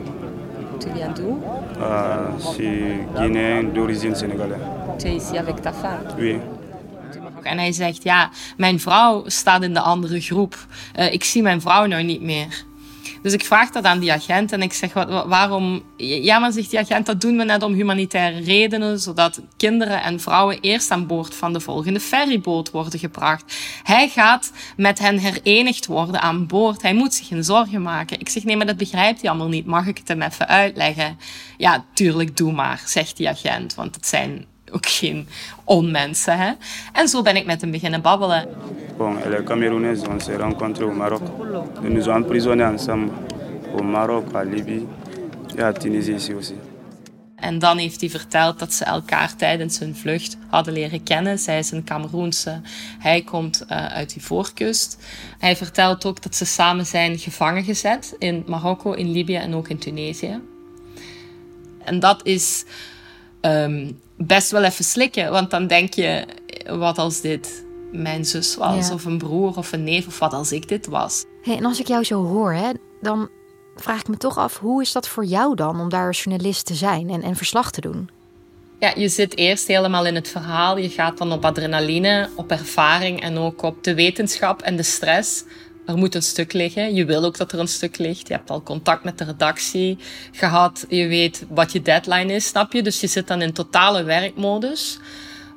Tu 0.79 0.89
viens 0.93 1.13
d'où? 1.13 1.41
Euh, 1.79 2.17
je 2.37 2.47
suis 2.53 3.05
guinéen 3.15 3.73
d'origine 3.73 4.15
sénégalaise. 4.15 4.61
Tu 4.97 5.07
es 5.07 5.23
ici 5.23 5.37
avec 5.37 5.55
ta 5.61 5.73
femme? 5.73 6.13
Oui. 6.17 6.39
En 7.41 7.57
hij 7.57 7.71
zegt, 7.71 8.03
ja, 8.03 8.29
mijn 8.57 8.79
vrouw 8.79 9.23
staat 9.25 9.63
in 9.63 9.73
de 9.73 9.79
andere 9.79 10.21
groep. 10.21 10.65
Eh, 10.93 11.13
ik 11.13 11.23
zie 11.23 11.41
mijn 11.41 11.61
vrouw 11.61 11.85
nou 11.85 12.03
niet 12.03 12.21
meer. 12.21 12.65
Dus 13.21 13.33
ik 13.33 13.45
vraag 13.45 13.69
dat 13.69 13.83
aan 13.83 13.99
die 13.99 14.11
agent 14.13 14.51
en 14.51 14.61
ik 14.61 14.73
zeg, 14.73 14.93
wat, 14.93 15.09
wa- 15.09 15.27
waarom... 15.27 15.83
Ja, 15.97 16.39
maar 16.39 16.51
zegt 16.51 16.69
die 16.69 16.79
agent, 16.79 17.05
dat 17.05 17.21
doen 17.21 17.37
we 17.37 17.43
net 17.43 17.63
om 17.63 17.73
humanitaire 17.73 18.39
redenen, 18.39 18.99
zodat 18.99 19.41
kinderen 19.57 20.03
en 20.03 20.19
vrouwen 20.19 20.59
eerst 20.61 20.91
aan 20.91 21.07
boord 21.07 21.35
van 21.35 21.53
de 21.53 21.59
volgende 21.59 21.99
ferryboot 21.99 22.71
worden 22.71 22.99
gebracht. 22.99 23.55
Hij 23.83 24.09
gaat 24.09 24.51
met 24.75 24.99
hen 24.99 25.17
herenigd 25.17 25.85
worden 25.85 26.21
aan 26.21 26.47
boord. 26.47 26.81
Hij 26.81 26.93
moet 26.93 27.13
zich 27.13 27.27
geen 27.27 27.43
zorgen 27.43 27.81
maken. 27.81 28.19
Ik 28.19 28.29
zeg, 28.29 28.43
nee, 28.43 28.57
maar 28.57 28.65
dat 28.65 28.77
begrijpt 28.77 29.21
hij 29.21 29.29
allemaal 29.29 29.47
niet. 29.47 29.65
Mag 29.65 29.87
ik 29.87 29.97
het 29.97 30.07
hem 30.07 30.21
even 30.21 30.47
uitleggen? 30.47 31.17
Ja, 31.57 31.85
tuurlijk, 31.93 32.37
doe 32.37 32.51
maar, 32.51 32.81
zegt 32.85 33.17
die 33.17 33.29
agent, 33.29 33.75
want 33.75 33.95
het 33.95 34.07
zijn 34.07 34.45
ook 34.71 34.85
geen 34.87 35.27
onmensen. 35.63 36.37
Hè? 36.37 36.51
En 36.93 37.07
zo 37.07 37.21
ben 37.21 37.35
ik 37.35 37.45
met 37.45 37.61
hem 37.61 37.71
beginnen 37.71 38.01
babbelen. 38.01 38.47
Bon, 38.97 39.15
elle 39.23 39.35
est 39.35 39.45
camerounaise, 39.45 40.03
on 40.09 40.19
s'est 40.19 40.37
rencontrés 40.37 40.85
au 40.85 40.91
Maroc. 40.91 41.21
Ils 41.83 41.89
nous 41.89 42.09
ont 42.09 42.15
emprisonnés 42.15 42.63
ensemble 42.63 43.11
au 43.77 43.83
Maroc, 43.83 44.25
à 44.33 44.43
Libye 44.43 44.87
et 45.57 45.73
Tunisie 45.79 46.33
aussi. 46.33 46.55
En 47.35 47.59
dan 47.59 47.77
heeft 47.77 48.01
hij 48.01 48.09
verteld 48.09 48.59
dat 48.59 48.73
ze 48.73 48.85
elkaar 48.85 49.35
tijdens 49.35 49.79
hun 49.79 49.95
vlucht 49.95 50.37
hadden 50.47 50.73
leren 50.73 51.03
kennen. 51.03 51.39
Zij 51.39 51.59
is 51.59 51.71
een 51.71 51.83
Cameroense, 51.83 52.61
hij 52.99 53.21
komt 53.21 53.65
uh, 53.71 53.85
uit 53.85 54.13
die 54.13 54.23
voorkust. 54.23 54.97
Hij 55.37 55.55
vertelt 55.55 56.05
ook 56.05 56.21
dat 56.21 56.35
ze 56.35 56.45
samen 56.45 56.85
zijn 56.85 57.17
gevangen 57.17 57.63
gezet 57.63 58.15
in 58.19 58.43
Marokko, 58.47 58.91
in 58.91 59.11
Libië 59.11 59.35
en 59.35 59.55
ook 59.55 59.67
in 59.67 59.77
Tunesië. 59.77 60.41
En 61.83 61.99
dat 61.99 62.25
is 62.25 62.65
um, 63.41 63.99
best 64.17 64.51
wel 64.51 64.63
even 64.63 64.85
slikken, 64.85 65.31
want 65.31 65.51
dan 65.51 65.67
denk 65.67 65.93
je, 65.93 66.25
wat 66.67 66.97
als 66.97 67.21
dit 67.21 67.65
mijn 67.91 68.25
zus 68.25 68.55
was, 68.55 68.87
Ja. 68.87 68.93
of 68.93 69.05
een 69.05 69.17
broer 69.17 69.57
of 69.57 69.71
een 69.71 69.83
neef, 69.83 70.07
of 70.07 70.19
wat 70.19 70.33
als 70.33 70.51
ik 70.51 70.67
dit 70.67 70.87
was. 70.87 71.25
Hey, 71.41 71.57
en 71.57 71.65
als 71.65 71.79
ik 71.79 71.87
jou 71.87 72.03
zo 72.03 72.23
hoor, 72.25 72.53
hè, 72.53 72.69
dan 73.01 73.29
vraag 73.75 73.99
ik 73.99 74.07
me 74.07 74.17
toch 74.17 74.37
af, 74.37 74.57
hoe 74.59 74.81
is 74.81 74.91
dat 74.91 75.07
voor 75.07 75.25
jou 75.25 75.55
dan 75.55 75.79
om 75.79 75.89
daar 75.89 76.07
als 76.07 76.23
journalist 76.23 76.65
te 76.65 76.75
zijn 76.75 77.09
en, 77.09 77.21
en 77.21 77.35
verslag 77.35 77.71
te 77.71 77.81
doen? 77.81 78.09
Ja, 78.79 78.93
je 78.95 79.09
zit 79.09 79.37
eerst 79.37 79.67
helemaal 79.67 80.05
in 80.05 80.15
het 80.15 80.27
verhaal. 80.27 80.77
Je 80.77 80.89
gaat 80.89 81.17
dan 81.17 81.31
op 81.31 81.45
adrenaline, 81.45 82.29
op 82.35 82.51
ervaring 82.51 83.21
en 83.21 83.37
ook 83.37 83.61
op 83.61 83.83
de 83.83 83.93
wetenschap 83.95 84.61
en 84.61 84.75
de 84.75 84.83
stress. 84.83 85.43
Er 85.85 85.97
moet 85.97 86.15
een 86.15 86.23
stuk 86.23 86.53
liggen. 86.53 86.95
Je 86.95 87.05
wil 87.05 87.23
ook 87.23 87.37
dat 87.37 87.51
er 87.51 87.59
een 87.59 87.67
stuk 87.67 87.97
ligt. 87.97 88.27
Je 88.27 88.33
hebt 88.33 88.49
al 88.49 88.61
contact 88.63 89.03
met 89.03 89.17
de 89.17 89.23
redactie 89.23 89.97
gehad. 90.31 90.85
Je 90.89 91.07
weet 91.07 91.45
wat 91.49 91.71
je 91.71 91.81
deadline 91.81 92.33
is, 92.33 92.45
snap 92.47 92.73
je? 92.73 92.83
Dus 92.83 92.99
je 92.99 93.07
zit 93.07 93.27
dan 93.27 93.41
in 93.41 93.53
totale 93.53 94.03
werkmodus. 94.03 94.99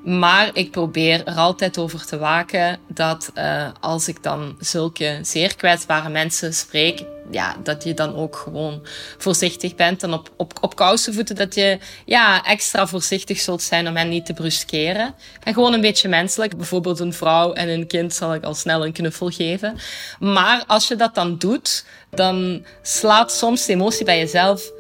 Maar 0.04 0.50
ik 0.52 0.71
probeer 0.71 1.26
er 1.26 1.35
altijd 1.35 1.78
over 1.78 2.07
te 2.07 2.19
waken 2.19 2.78
dat 2.88 3.30
uh, 3.35 3.69
als 3.80 4.09
ik 4.09 4.23
dan 4.23 4.57
zulke 4.59 5.19
zeer 5.23 5.57
kwetsbare 5.57 6.09
mensen 6.09 6.54
spreek, 6.54 7.04
ja, 7.30 7.57
dat 7.62 7.85
je 7.85 7.95
dan 7.95 8.14
ook 8.14 8.37
gewoon 8.37 8.87
voorzichtig 9.19 9.75
bent 9.75 10.02
en 10.02 10.12
op, 10.12 10.30
op, 10.37 10.52
op 10.61 10.76
kousenvoeten 10.76 11.37
dat 11.37 11.54
je 11.54 11.78
ja, 12.04 12.45
extra 12.45 12.87
voorzichtig 12.87 13.40
zult 13.40 13.62
zijn 13.62 13.88
om 13.88 13.97
hen 13.97 14.09
niet 14.09 14.26
te 14.26 14.33
bruskeren. 14.33 15.14
En 15.42 15.54
gewoon 15.54 15.73
een 15.73 15.80
beetje 15.80 16.09
menselijk. 16.09 16.57
Bijvoorbeeld 16.57 17.00
een 17.00 17.12
vrouw 17.12 17.52
en 17.52 17.69
een 17.69 17.87
kind 17.87 18.14
zal 18.14 18.35
ik 18.35 18.45
al 18.45 18.54
snel 18.54 18.85
een 18.85 18.92
knuffel 18.92 19.28
geven. 19.28 19.78
Maar 20.19 20.64
als 20.66 20.88
je 20.88 20.97
dat 20.97 21.14
dan 21.14 21.38
doet, 21.38 21.85
dan 22.11 22.64
slaat 22.83 23.33
soms 23.33 23.66
de 23.66 23.73
emotie 23.73 24.04
bij 24.04 24.19
jezelf 24.19 24.71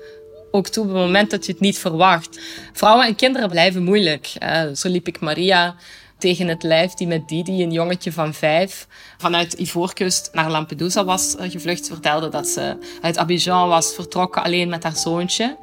ook 0.50 0.68
toe 0.68 0.84
op 0.84 0.88
het 0.88 0.98
moment 0.98 1.30
dat 1.30 1.46
je 1.46 1.52
het 1.52 1.60
niet 1.60 1.78
verwacht. 1.78 2.40
Vrouwen 2.72 3.06
en 3.06 3.14
kinderen 3.14 3.48
blijven 3.48 3.82
moeilijk. 3.82 4.32
Uh, 4.42 4.62
zo 4.74 4.88
liep 4.88 5.08
ik 5.08 5.20
Maria 5.20 5.76
tegen 6.18 6.48
het 6.48 6.62
lijf 6.62 6.94
die 6.94 7.06
met 7.06 7.28
Didi, 7.28 7.62
een 7.62 7.72
jongetje 7.72 8.12
van 8.12 8.34
vijf, 8.34 8.86
vanuit 9.18 9.52
Ivoorkust 9.52 10.30
naar 10.32 10.50
Lampedusa 10.50 11.04
was 11.04 11.34
gevlucht. 11.38 11.86
Ze 11.86 11.92
vertelde 11.92 12.28
dat 12.28 12.48
ze 12.48 12.76
uit 13.00 13.18
Abidjan 13.18 13.68
was 13.68 13.94
vertrokken 13.94 14.42
alleen 14.42 14.68
met 14.68 14.82
haar 14.82 14.96
zoontje. 14.96 15.56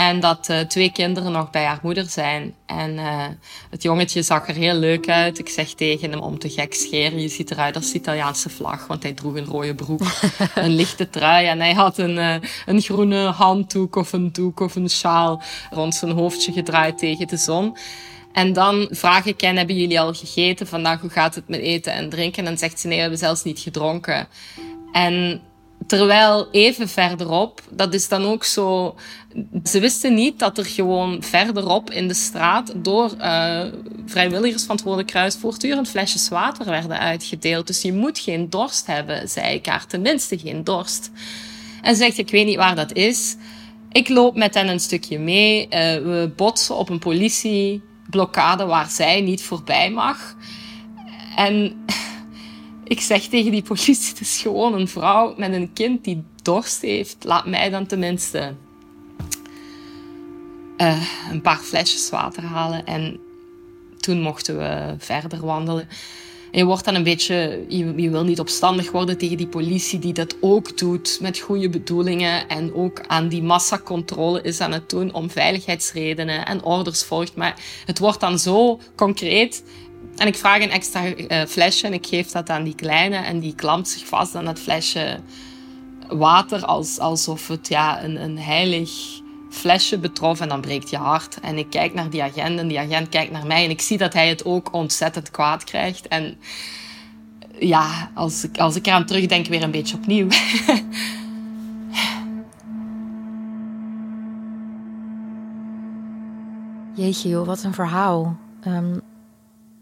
En 0.00 0.20
dat 0.20 0.48
uh, 0.50 0.60
twee 0.60 0.92
kinderen 0.92 1.32
nog 1.32 1.50
bij 1.50 1.64
haar 1.64 1.78
moeder 1.82 2.04
zijn. 2.04 2.54
En 2.66 2.90
uh, 2.94 3.24
het 3.70 3.82
jongetje 3.82 4.22
zag 4.22 4.48
er 4.48 4.54
heel 4.54 4.74
leuk 4.74 5.08
uit. 5.08 5.38
Ik 5.38 5.48
zeg 5.48 5.68
tegen 5.68 6.10
hem 6.10 6.20
om 6.20 6.38
te 6.38 6.50
gek 6.50 6.74
scheren. 6.74 7.20
Je 7.20 7.28
ziet 7.28 7.50
eruit 7.50 7.76
als 7.76 7.92
de 7.92 7.98
Italiaanse 7.98 8.48
vlag. 8.48 8.86
Want 8.86 9.02
hij 9.02 9.12
droeg 9.12 9.34
een 9.34 9.44
rode 9.44 9.74
broek, 9.74 10.00
een 10.54 10.74
lichte 10.74 11.10
trui. 11.10 11.46
En 11.46 11.58
hij 11.58 11.72
had 11.72 11.98
een, 11.98 12.16
uh, 12.16 12.34
een 12.66 12.80
groene 12.80 13.24
handdoek 13.24 13.96
of 13.96 14.12
een 14.12 14.32
doek 14.32 14.60
of 14.60 14.74
een 14.74 14.90
sjaal 14.90 15.42
rond 15.70 15.94
zijn 15.94 16.10
hoofdje 16.10 16.52
gedraaid 16.52 16.98
tegen 16.98 17.28
de 17.28 17.36
zon. 17.36 17.76
En 18.32 18.52
dan 18.52 18.88
vraag 18.90 19.26
ik 19.26 19.40
hen, 19.40 19.56
hebben 19.56 19.76
jullie 19.76 20.00
al 20.00 20.14
gegeten 20.14 20.66
vandaag? 20.66 21.00
Hoe 21.00 21.10
gaat 21.10 21.34
het 21.34 21.48
met 21.48 21.60
eten 21.60 21.92
en 21.92 22.08
drinken? 22.08 22.38
En 22.38 22.44
dan 22.44 22.58
zegt 22.58 22.80
ze, 22.80 22.86
nee, 22.86 22.96
we 22.96 23.02
hebben 23.02 23.18
zelfs 23.18 23.44
niet 23.44 23.58
gedronken. 23.58 24.28
En 24.92 25.40
Terwijl 25.90 26.48
even 26.50 26.88
verderop, 26.88 27.62
dat 27.70 27.94
is 27.94 28.08
dan 28.08 28.24
ook 28.24 28.44
zo. 28.44 28.94
Ze 29.64 29.80
wisten 29.80 30.14
niet 30.14 30.38
dat 30.38 30.58
er 30.58 30.64
gewoon 30.64 31.22
verderop 31.22 31.90
in 31.90 32.08
de 32.08 32.14
straat 32.14 32.72
door 32.76 33.14
uh, 33.18 33.64
vrijwilligers 34.06 34.62
van 34.64 34.76
het 34.76 34.84
Rode 34.84 35.04
Kruis 35.04 35.36
voortdurend 35.36 35.88
flesjes 35.88 36.28
water 36.28 36.64
werden 36.64 36.98
uitgedeeld. 36.98 37.66
Dus 37.66 37.82
je 37.82 37.92
moet 37.92 38.18
geen 38.18 38.50
dorst 38.50 38.86
hebben, 38.86 39.28
zei 39.28 39.54
ik 39.54 39.66
haar. 39.66 39.86
Tenminste 39.86 40.38
geen 40.38 40.64
dorst. 40.64 41.10
En 41.82 41.94
ze 41.96 42.02
zegt, 42.02 42.18
ik 42.18 42.30
weet 42.30 42.46
niet 42.46 42.56
waar 42.56 42.76
dat 42.76 42.92
is. 42.92 43.36
Ik 43.92 44.08
loop 44.08 44.36
met 44.36 44.54
hen 44.54 44.68
een 44.68 44.80
stukje 44.80 45.18
mee. 45.18 45.64
Uh, 45.64 45.70
we 45.70 46.32
botsen 46.36 46.76
op 46.76 46.88
een 46.88 46.98
politieblokkade 46.98 48.64
waar 48.64 48.88
zij 48.90 49.20
niet 49.20 49.42
voorbij 49.42 49.90
mag. 49.90 50.36
En 51.36 51.84
ik 52.90 53.00
zeg 53.00 53.22
tegen 53.22 53.50
die 53.50 53.62
politie, 53.62 54.08
het 54.08 54.20
is 54.20 54.40
gewoon 54.40 54.74
een 54.74 54.88
vrouw 54.88 55.34
met 55.36 55.52
een 55.52 55.72
kind 55.72 56.04
die 56.04 56.22
dorst 56.42 56.82
heeft. 56.82 57.16
Laat 57.24 57.46
mij 57.46 57.70
dan 57.70 57.86
tenminste 57.86 58.54
uh, 60.76 61.02
een 61.30 61.40
paar 61.40 61.58
flesjes 61.58 62.10
water 62.10 62.42
halen. 62.42 62.86
En 62.86 63.20
toen 63.96 64.20
mochten 64.20 64.58
we 64.58 64.94
verder 64.98 65.40
wandelen. 65.46 65.88
En 66.50 66.58
je 66.58 66.64
wordt 66.64 66.84
dan 66.84 66.94
een 66.94 67.02
beetje, 67.02 67.64
je, 67.68 67.92
je 67.96 68.10
wil 68.10 68.24
niet 68.24 68.40
opstandig 68.40 68.90
worden 68.90 69.18
tegen 69.18 69.36
die 69.36 69.48
politie 69.48 69.98
die 69.98 70.12
dat 70.12 70.36
ook 70.40 70.78
doet 70.78 71.18
met 71.20 71.38
goede 71.38 71.68
bedoelingen 71.68 72.48
en 72.48 72.74
ook 72.74 73.06
aan 73.06 73.28
die 73.28 73.42
massacontrole 73.42 74.42
is 74.42 74.60
aan 74.60 74.72
het 74.72 74.90
doen 74.90 75.12
om 75.12 75.30
veiligheidsredenen 75.30 76.46
en 76.46 76.64
orders 76.64 77.02
volgt. 77.02 77.36
Maar 77.36 77.60
het 77.86 77.98
wordt 77.98 78.20
dan 78.20 78.38
zo 78.38 78.80
concreet 78.96 79.62
en 80.20 80.26
ik 80.26 80.36
vraag 80.36 80.62
een 80.62 80.70
extra 80.70 81.04
uh, 81.06 81.42
flesje 81.48 81.86
en 81.86 81.92
ik 81.92 82.06
geef 82.06 82.30
dat 82.30 82.50
aan 82.50 82.64
die 82.64 82.74
kleine. 82.74 83.16
En 83.16 83.40
die 83.40 83.54
klampt 83.54 83.88
zich 83.88 84.06
vast 84.06 84.34
aan 84.34 84.44
dat 84.44 84.58
flesje 84.58 85.20
water 86.08 86.64
als, 86.64 86.98
alsof 86.98 87.48
het 87.48 87.68
ja, 87.68 88.04
een, 88.04 88.22
een 88.22 88.38
heilig 88.38 88.90
flesje 89.50 89.98
betrof 89.98 90.40
en 90.40 90.48
dan 90.48 90.60
breekt 90.60 90.90
je 90.90 90.96
hart. 90.96 91.40
En 91.40 91.58
ik 91.58 91.70
kijk 91.70 91.94
naar 91.94 92.10
die 92.10 92.22
agent 92.22 92.58
en 92.58 92.68
die 92.68 92.78
agent 92.78 93.08
kijkt 93.08 93.32
naar 93.32 93.46
mij 93.46 93.64
en 93.64 93.70
ik 93.70 93.80
zie 93.80 93.98
dat 93.98 94.12
hij 94.12 94.28
het 94.28 94.44
ook 94.44 94.72
ontzettend 94.72 95.30
kwaad 95.30 95.64
krijgt. 95.64 96.08
En 96.08 96.36
ja, 97.58 98.10
als 98.14 98.44
ik, 98.44 98.58
als 98.58 98.76
ik 98.76 98.86
eraan 98.86 99.06
terugdenk, 99.06 99.46
weer 99.46 99.62
een 99.62 99.70
beetje 99.70 99.96
opnieuw. 99.96 100.28
Jeetje 106.94 107.28
joh, 107.28 107.46
wat 107.46 107.62
een 107.62 107.74
verhaal. 107.74 108.36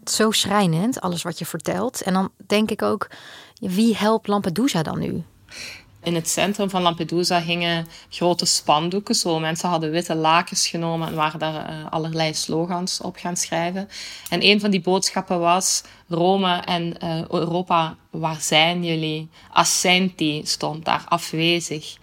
Zo 0.09 0.31
schrijnend, 0.31 1.01
alles 1.01 1.21
wat 1.21 1.39
je 1.39 1.45
vertelt. 1.45 2.01
En 2.01 2.13
dan 2.13 2.31
denk 2.47 2.71
ik 2.71 2.81
ook, 2.81 3.09
wie 3.59 3.97
helpt 3.97 4.27
Lampedusa 4.27 4.83
dan 4.83 4.99
nu? 4.99 5.23
In 6.03 6.15
het 6.15 6.29
centrum 6.29 6.69
van 6.69 6.81
Lampedusa 6.81 7.41
hingen 7.41 7.87
grote 8.09 8.45
spandoeken. 8.45 9.15
Zo 9.15 9.39
mensen 9.39 9.69
hadden 9.69 9.91
witte 9.91 10.15
lakens 10.15 10.67
genomen 10.67 11.07
en 11.07 11.15
waren 11.15 11.39
daar 11.39 11.69
uh, 11.69 11.85
allerlei 11.89 12.33
slogans 12.33 13.01
op 13.01 13.15
gaan 13.15 13.37
schrijven. 13.37 13.89
En 14.29 14.43
een 14.43 14.59
van 14.59 14.71
die 14.71 14.81
boodschappen 14.81 15.39
was: 15.39 15.83
Rome 16.07 16.55
en 16.55 16.95
uh, 17.03 17.27
Europa, 17.27 17.95
waar 18.09 18.41
zijn 18.41 18.83
jullie? 18.83 19.29
Assenti 19.51 20.41
stond 20.45 20.85
daar 20.85 21.03
afwezig. 21.07 21.97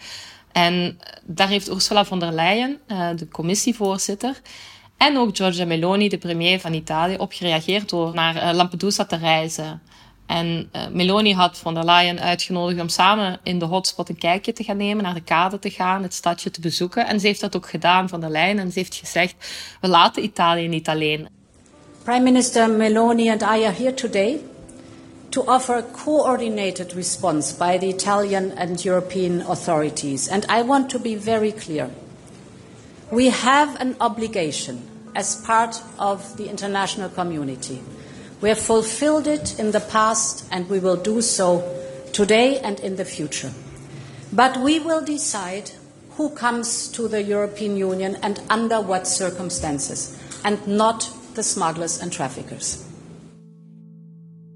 En 0.52 0.98
daar 1.22 1.48
heeft 1.48 1.68
Ursula 1.68 2.04
von 2.04 2.18
der 2.18 2.32
Leyen, 2.32 2.80
de 3.16 3.28
commissievoorzitter, 3.28 4.40
en 4.96 5.16
ook 5.18 5.36
Giorgia 5.36 5.64
Meloni, 5.64 6.08
de 6.08 6.18
premier 6.18 6.60
van 6.60 6.74
Italië, 6.74 7.16
op 7.16 7.32
gereageerd 7.32 7.88
door 7.88 8.14
naar 8.14 8.54
Lampedusa 8.54 9.04
te 9.04 9.16
reizen. 9.16 9.82
En 10.26 10.70
uh, 10.72 10.82
Meloni 10.92 11.34
had 11.34 11.58
von 11.58 11.74
der 11.74 11.84
Leyen 11.84 12.20
uitgenodigd 12.20 12.80
om 12.80 12.88
samen 12.88 13.38
in 13.42 13.58
de 13.58 13.64
hotspot 13.64 14.08
een 14.08 14.18
kijkje 14.18 14.52
te 14.52 14.64
gaan 14.64 14.76
nemen, 14.76 15.04
naar 15.04 15.14
de 15.14 15.20
kade 15.20 15.58
te 15.58 15.70
gaan, 15.70 16.02
het 16.02 16.14
stadje 16.14 16.50
te 16.50 16.60
bezoeken. 16.60 17.06
En 17.06 17.20
ze 17.20 17.26
heeft 17.26 17.40
dat 17.40 17.56
ook 17.56 17.68
gedaan, 17.68 18.08
van 18.08 18.20
der 18.20 18.30
Leyen. 18.30 18.58
En 18.58 18.72
ze 18.72 18.78
heeft 18.78 18.94
gezegd, 18.94 19.34
we 19.80 19.88
laten 19.88 20.22
Italië 20.24 20.68
niet 20.68 20.88
alleen. 20.88 21.28
Prime 22.02 22.20
Minister 22.20 22.70
Meloni 22.70 23.30
and 23.30 23.42
I 23.42 23.64
are 23.64 23.74
here 23.78 23.94
today 23.94 24.38
to 25.28 25.42
offer 25.42 25.76
a 25.76 25.84
coordinated 26.04 26.92
response 26.92 27.56
by 27.56 27.78
the 27.78 27.86
Italian 27.86 28.52
and 28.58 28.84
European 28.84 29.42
authorities. 29.48 30.28
And 30.28 30.44
I 30.50 30.64
want 30.64 30.88
to 30.88 30.98
be 30.98 31.18
very 31.20 31.52
clear. 31.52 31.88
We 33.10 33.30
have 33.30 33.80
an 33.80 33.96
obligation 34.00 34.82
as 35.14 35.36
part 35.46 35.82
of 35.98 36.36
the 36.36 36.48
international 36.48 37.08
community 37.08 37.80
We 38.42 38.50
have 38.50 38.58
fulfilled 38.58 39.26
it 39.26 39.58
in 39.58 39.70
the 39.70 39.80
past 39.80 40.44
and 40.50 40.68
we 40.68 40.78
will 40.78 40.96
do 40.96 41.22
so 41.22 41.64
today 42.12 42.58
and 42.60 42.78
in 42.80 42.96
the 42.96 43.04
future. 43.04 43.50
But 44.32 44.58
we 44.58 44.78
will 44.78 45.02
decide 45.02 45.70
who 46.16 46.30
comes 46.30 46.88
to 46.88 47.08
the 47.08 47.22
European 47.22 47.76
Union 47.78 48.16
and 48.22 48.40
under 48.50 48.80
what 48.80 49.06
circumstances, 49.06 50.18
and 50.44 50.66
not 50.66 51.10
the 51.34 51.42
smugglers 51.42 52.00
and 52.02 52.12
traffickers. 52.12 52.78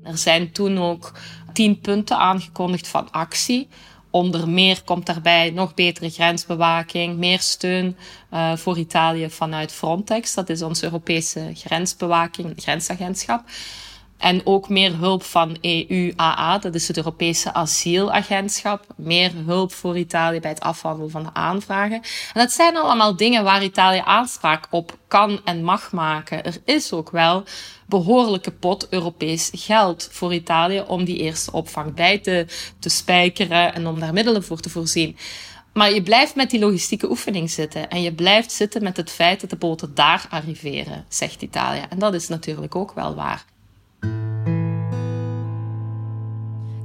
Er 0.03 0.19
zijn 0.19 0.53
toen 0.53 0.79
ook 0.79 1.13
tien 1.53 1.81
punten 1.81 2.17
aangekondigd 2.17 2.89
van 2.89 3.11
actie. 3.11 3.69
Onder 4.11 4.49
meer 4.49 4.83
komt 4.85 5.07
daarbij 5.07 5.51
nog 5.51 5.75
betere 5.75 6.11
grensbewaking, 6.11 7.17
meer 7.17 7.41
steun 7.41 7.97
uh, 8.33 8.57
voor 8.57 8.79
Italië 8.79 9.31
vanuit 9.31 9.73
Frontex. 9.73 10.35
Dat 10.35 10.49
is 10.49 10.63
ons 10.63 10.83
Europese 10.83 11.51
grensbewaking, 11.55 12.53
grensagentschap. 12.57 13.43
En 14.21 14.41
ook 14.45 14.69
meer 14.69 14.97
hulp 14.97 15.23
van 15.23 15.57
EU-AA, 15.61 16.59
dat 16.59 16.75
is 16.75 16.89
het 16.89 16.97
Europese 16.97 17.53
asielagentschap. 17.53 18.85
Meer 18.97 19.33
hulp 19.47 19.73
voor 19.73 19.99
Italië 19.99 20.41
bij 20.41 20.51
het 20.51 20.61
afhandelen 20.61 21.11
van 21.11 21.23
de 21.23 21.31
aanvragen. 21.33 21.97
En 22.33 22.41
dat 22.41 22.53
zijn 22.53 22.77
allemaal 22.77 23.17
dingen 23.17 23.45
waar 23.45 23.63
Italië 23.63 24.03
aanspraak 24.05 24.67
op 24.71 24.99
kan 25.09 25.41
en 25.45 25.65
mag 25.65 25.93
maken. 25.93 26.45
Er 26.45 26.57
is 26.65 26.93
ook 26.93 27.11
wel 27.11 27.45
behoorlijke 27.87 28.51
pot 28.51 28.87
Europees 28.91 29.51
geld 29.53 30.09
voor 30.11 30.35
Italië 30.35 30.85
om 30.87 31.05
die 31.05 31.19
eerste 31.19 31.53
opvang 31.53 31.95
bij 31.95 32.19
te, 32.19 32.47
te 32.79 32.89
spijkeren 32.89 33.75
en 33.75 33.87
om 33.87 34.01
daar 34.01 34.13
middelen 34.13 34.45
voor 34.45 34.61
te 34.61 34.71
voorzien. 34.71 35.17
Maar 35.73 35.93
je 35.93 36.03
blijft 36.03 36.35
met 36.35 36.51
die 36.51 36.61
logistieke 36.61 37.11
oefening 37.11 37.51
zitten. 37.51 37.91
En 37.91 38.03
je 38.03 38.13
blijft 38.13 38.53
zitten 38.53 38.83
met 38.83 38.97
het 38.97 39.11
feit 39.11 39.41
dat 39.41 39.51
de 39.51 39.57
boten 39.57 39.95
daar 39.95 40.27
arriveren, 40.31 41.05
zegt 41.09 41.43
Italië. 41.43 41.83
En 41.89 41.99
dat 41.99 42.15
is 42.15 42.29
natuurlijk 42.29 42.75
ook 42.75 42.93
wel 42.93 43.15
waar. 43.15 43.45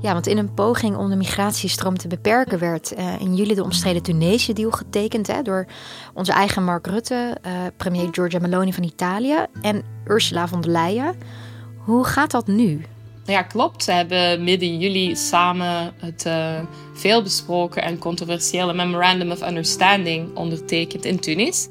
Ja, 0.05 0.13
want 0.13 0.27
in 0.27 0.37
een 0.37 0.53
poging 0.53 0.95
om 0.97 1.09
de 1.09 1.15
migratiestroom 1.15 1.97
te 1.97 2.07
beperken 2.07 2.59
werd 2.59 2.93
uh, 2.97 3.19
in 3.19 3.35
juli 3.35 3.53
de 3.53 3.63
omstreden 3.63 4.01
Tunesië-deal 4.01 4.71
getekend 4.71 5.27
hè, 5.27 5.41
door 5.41 5.65
onze 6.13 6.31
eigen 6.31 6.63
Mark 6.63 6.87
Rutte, 6.87 7.37
uh, 7.45 7.51
premier 7.77 8.07
Giorgia 8.11 8.39
Meloni 8.39 8.73
van 8.73 8.83
Italië 8.83 9.45
en 9.61 9.83
Ursula 10.07 10.47
von 10.47 10.61
der 10.61 10.71
Leyen. 10.71 11.15
Hoe 11.77 12.03
gaat 12.03 12.31
dat 12.31 12.47
nu? 12.47 12.85
Ja, 13.23 13.41
klopt. 13.41 13.83
Ze 13.83 13.91
hebben 13.91 14.43
midden 14.43 14.79
juli 14.79 15.15
samen 15.15 15.93
het 15.97 16.25
uh, 16.27 16.59
veelbesproken 16.93 17.83
en 17.83 17.97
controversiële 17.97 18.73
Memorandum 18.73 19.31
of 19.31 19.47
Understanding 19.47 20.35
ondertekend 20.35 21.05
in 21.05 21.19
Tunis. 21.19 21.67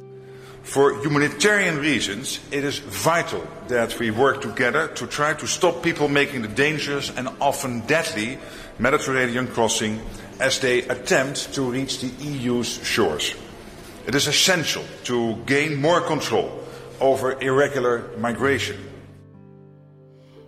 For 0.65 1.01
humanitarian 1.03 1.79
reasons, 1.79 2.41
it 2.51 2.65
is 2.65 2.79
vital 2.79 3.47
that 3.69 3.99
we 3.99 4.11
work 4.11 4.41
together 4.41 4.89
to 4.89 5.07
try 5.07 5.35
to 5.35 5.47
stop 5.47 5.83
people 5.83 6.09
making 6.09 6.43
the 6.43 6.49
dangerous 6.49 7.11
and 7.15 7.29
often 7.41 7.81
deadly 7.81 8.39
Mediterranean 8.79 9.47
crossing 9.47 10.01
as 10.41 10.59
they 10.59 10.83
attempt 10.83 11.55
to 11.55 11.63
reach 11.63 12.01
the 12.01 12.09
EU's 12.25 12.83
shores. 12.83 13.35
It 14.07 14.15
is 14.15 14.27
essential 14.27 14.85
to 15.05 15.37
gain 15.47 15.81
more 15.81 16.01
control 16.01 16.65
over 16.99 17.41
irregular 17.41 18.11
migration. 18.19 18.94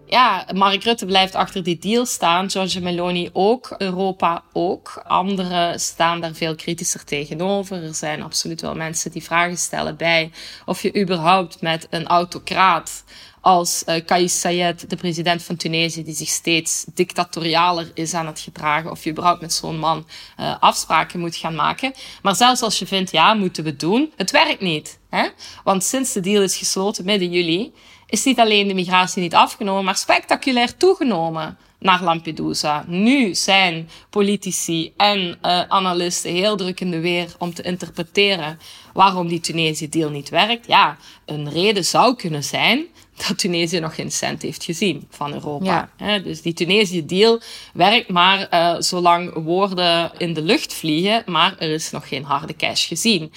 Ja, 0.06 0.46
Mark 0.54 0.82
Rutte 0.82 1.06
blijft 1.06 1.34
achter 1.34 1.62
die 1.62 1.78
deal 1.78 2.06
staan. 2.06 2.50
Giorgia 2.50 2.80
Meloni 2.80 3.30
ook. 3.32 3.74
Europa 3.78 4.42
ook. 4.52 5.02
Anderen 5.06 5.80
staan 5.80 6.20
daar 6.20 6.34
veel 6.34 6.54
kritischer 6.54 7.04
tegenover. 7.04 7.82
Er 7.82 7.94
zijn 7.94 8.22
absoluut 8.22 8.60
wel 8.60 8.74
mensen 8.74 9.10
die 9.10 9.22
vragen 9.22 9.58
stellen 9.58 9.96
bij 9.96 10.30
of 10.64 10.82
je 10.82 11.00
überhaupt 11.00 11.60
met 11.60 11.86
een 11.90 12.06
autocraat 12.06 13.04
als 13.46 13.82
uh, 13.86 13.94
Kais 14.04 14.40
Sayed, 14.40 14.90
de 14.90 14.96
president 14.96 15.42
van 15.42 15.56
Tunesië, 15.56 16.04
die 16.04 16.14
zich 16.14 16.28
steeds 16.28 16.84
dictatorialer 16.94 17.90
is 17.94 18.14
aan 18.14 18.26
het 18.26 18.40
gedragen, 18.40 18.90
of 18.90 19.04
je 19.04 19.10
überhaupt 19.10 19.40
met 19.40 19.52
zo'n 19.52 19.78
man 19.78 20.06
uh, 20.40 20.56
afspraken 20.60 21.20
moet 21.20 21.36
gaan 21.36 21.54
maken. 21.54 21.94
Maar 22.22 22.34
zelfs 22.36 22.62
als 22.62 22.78
je 22.78 22.86
vindt, 22.86 23.10
ja, 23.10 23.34
moeten 23.34 23.64
we 23.64 23.76
doen, 23.76 24.12
het 24.16 24.30
werkt 24.30 24.60
niet. 24.60 24.98
Hè? 25.10 25.28
Want 25.64 25.84
sinds 25.84 26.12
de 26.12 26.20
deal 26.20 26.42
is 26.42 26.56
gesloten 26.56 27.04
midden 27.04 27.30
juli, 27.30 27.72
is 28.06 28.24
niet 28.24 28.38
alleen 28.38 28.68
de 28.68 28.74
migratie 28.74 29.22
niet 29.22 29.34
afgenomen, 29.34 29.84
maar 29.84 29.96
spectaculair 29.96 30.76
toegenomen 30.76 31.58
naar 31.78 32.02
Lampedusa. 32.02 32.84
Nu 32.86 33.34
zijn 33.34 33.88
politici 34.10 34.92
en 34.96 35.18
uh, 35.18 35.62
analisten 35.68 36.32
heel 36.32 36.56
druk 36.56 36.80
in 36.80 36.90
de 36.90 37.00
weer 37.00 37.34
om 37.38 37.54
te 37.54 37.62
interpreteren 37.62 38.58
waarom 38.92 39.28
die 39.28 39.40
Tunesië-deal 39.40 40.10
niet 40.10 40.28
werkt. 40.28 40.66
Ja, 40.66 40.96
een 41.24 41.50
reden 41.50 41.84
zou 41.84 42.16
kunnen 42.16 42.44
zijn 42.44 42.86
dat 43.26 43.38
Tunesië 43.38 43.78
nog 43.80 43.94
geen 43.94 44.12
cent 44.12 44.42
heeft 44.42 44.64
gezien 44.64 45.06
van 45.10 45.32
Europa. 45.32 45.90
Ja. 45.98 46.18
dus 46.18 46.42
die 46.42 46.52
Tunesië-deal 46.52 47.40
werkt 47.72 48.08
maar 48.08 48.48
uh, 48.50 48.74
zolang 48.78 49.34
woorden 49.34 50.10
in 50.18 50.34
de 50.34 50.42
lucht 50.42 50.74
vliegen, 50.74 51.22
maar 51.26 51.54
er 51.58 51.70
is 51.70 51.90
nog 51.90 52.08
geen 52.08 52.24
harde 52.24 52.56
cash 52.56 52.88
gezien. 52.88 53.32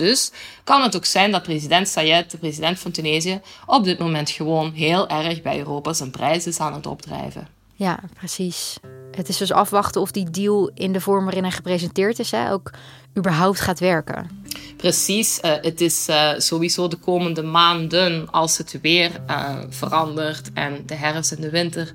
Dus 0.00 0.30
kan 0.64 0.82
het 0.82 0.96
ook 0.96 1.04
zijn 1.04 1.30
dat 1.30 1.42
president 1.42 1.88
Sayed, 1.88 2.30
de 2.30 2.38
president 2.38 2.78
van 2.78 2.90
Tunesië, 2.90 3.40
op 3.66 3.84
dit 3.84 3.98
moment 3.98 4.30
gewoon 4.30 4.72
heel 4.72 5.08
erg 5.08 5.42
bij 5.42 5.58
Europa 5.58 5.92
zijn 5.92 6.10
prijs 6.10 6.46
is 6.46 6.60
aan 6.60 6.74
het 6.74 6.86
opdrijven. 6.86 7.48
Ja, 7.74 8.00
precies. 8.14 8.76
Het 9.16 9.28
is 9.28 9.36
dus 9.36 9.52
afwachten 9.52 10.00
of 10.00 10.10
die 10.10 10.30
deal 10.30 10.70
in 10.74 10.92
de 10.92 11.00
vorm 11.00 11.24
waarin 11.24 11.42
hij 11.42 11.52
gepresenteerd 11.52 12.18
is, 12.18 12.30
hè, 12.30 12.52
ook 12.52 12.70
überhaupt 13.16 13.60
gaat 13.60 13.78
werken. 13.78 14.44
Precies, 14.76 15.38
uh, 15.44 15.52
het 15.60 15.80
is 15.80 16.08
uh, 16.08 16.30
sowieso 16.36 16.88
de 16.88 16.96
komende 16.96 17.42
maanden, 17.42 18.30
als 18.30 18.58
het 18.58 18.78
weer 18.82 19.10
uh, 19.30 19.56
verandert 19.68 20.50
en 20.52 20.82
de 20.86 20.94
herfst 20.94 21.32
en 21.32 21.40
de 21.40 21.50
winter 21.50 21.92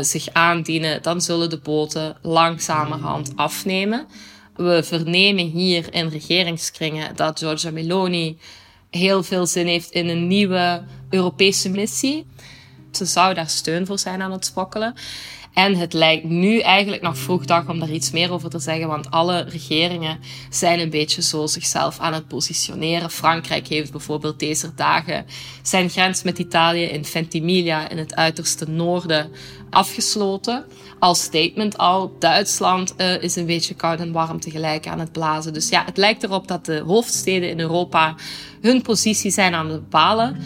zich 0.00 0.28
aandienen, 0.32 1.02
dan 1.02 1.20
zullen 1.20 1.50
de 1.50 1.58
boten 1.58 2.16
langzamerhand 2.22 3.32
afnemen. 3.36 4.06
We 4.58 4.82
vernemen 4.82 5.44
hier 5.44 5.94
in 5.94 6.08
regeringskringen 6.08 7.16
dat 7.16 7.38
Giorgia 7.38 7.70
Meloni 7.70 8.38
heel 8.90 9.22
veel 9.22 9.46
zin 9.46 9.66
heeft 9.66 9.90
in 9.90 10.08
een 10.08 10.26
nieuwe 10.26 10.82
Europese 11.10 11.70
missie. 11.70 12.26
Ze 12.92 13.04
zou 13.04 13.34
daar 13.34 13.48
steun 13.48 13.86
voor 13.86 13.98
zijn 13.98 14.22
aan 14.22 14.32
het 14.32 14.44
sprokkelen. 14.44 14.94
En 15.58 15.76
het 15.76 15.92
lijkt 15.92 16.24
nu 16.24 16.58
eigenlijk 16.58 17.02
nog 17.02 17.18
vroeg 17.18 17.44
dag 17.44 17.68
om 17.68 17.78
daar 17.78 17.90
iets 17.90 18.10
meer 18.10 18.32
over 18.32 18.50
te 18.50 18.58
zeggen, 18.58 18.88
want 18.88 19.10
alle 19.10 19.40
regeringen 19.40 20.18
zijn 20.50 20.80
een 20.80 20.90
beetje 20.90 21.22
zo 21.22 21.46
zichzelf 21.46 21.98
aan 21.98 22.12
het 22.12 22.28
positioneren. 22.28 23.10
Frankrijk 23.10 23.68
heeft 23.68 23.90
bijvoorbeeld 23.90 24.38
deze 24.38 24.74
dagen 24.74 25.26
zijn 25.62 25.90
grens 25.90 26.22
met 26.22 26.38
Italië 26.38 26.82
in 26.82 27.04
Ventimiglia 27.04 27.88
in 27.88 27.98
het 27.98 28.14
uiterste 28.14 28.70
noorden 28.70 29.30
afgesloten. 29.70 30.64
Als 30.98 31.22
statement 31.22 31.78
al, 31.78 32.16
Duitsland 32.18 32.94
uh, 32.96 33.22
is 33.22 33.36
een 33.36 33.46
beetje 33.46 33.74
koud 33.74 34.00
en 34.00 34.12
warm 34.12 34.40
tegelijk 34.40 34.86
aan 34.86 35.00
het 35.00 35.12
blazen. 35.12 35.52
Dus 35.52 35.68
ja, 35.68 35.84
het 35.84 35.96
lijkt 35.96 36.22
erop 36.22 36.48
dat 36.48 36.64
de 36.64 36.78
hoofdsteden 36.86 37.50
in 37.50 37.60
Europa 37.60 38.14
hun 38.60 38.82
positie 38.82 39.30
zijn 39.30 39.54
aan 39.54 39.70
het 39.70 39.80
bepalen. 39.80 40.36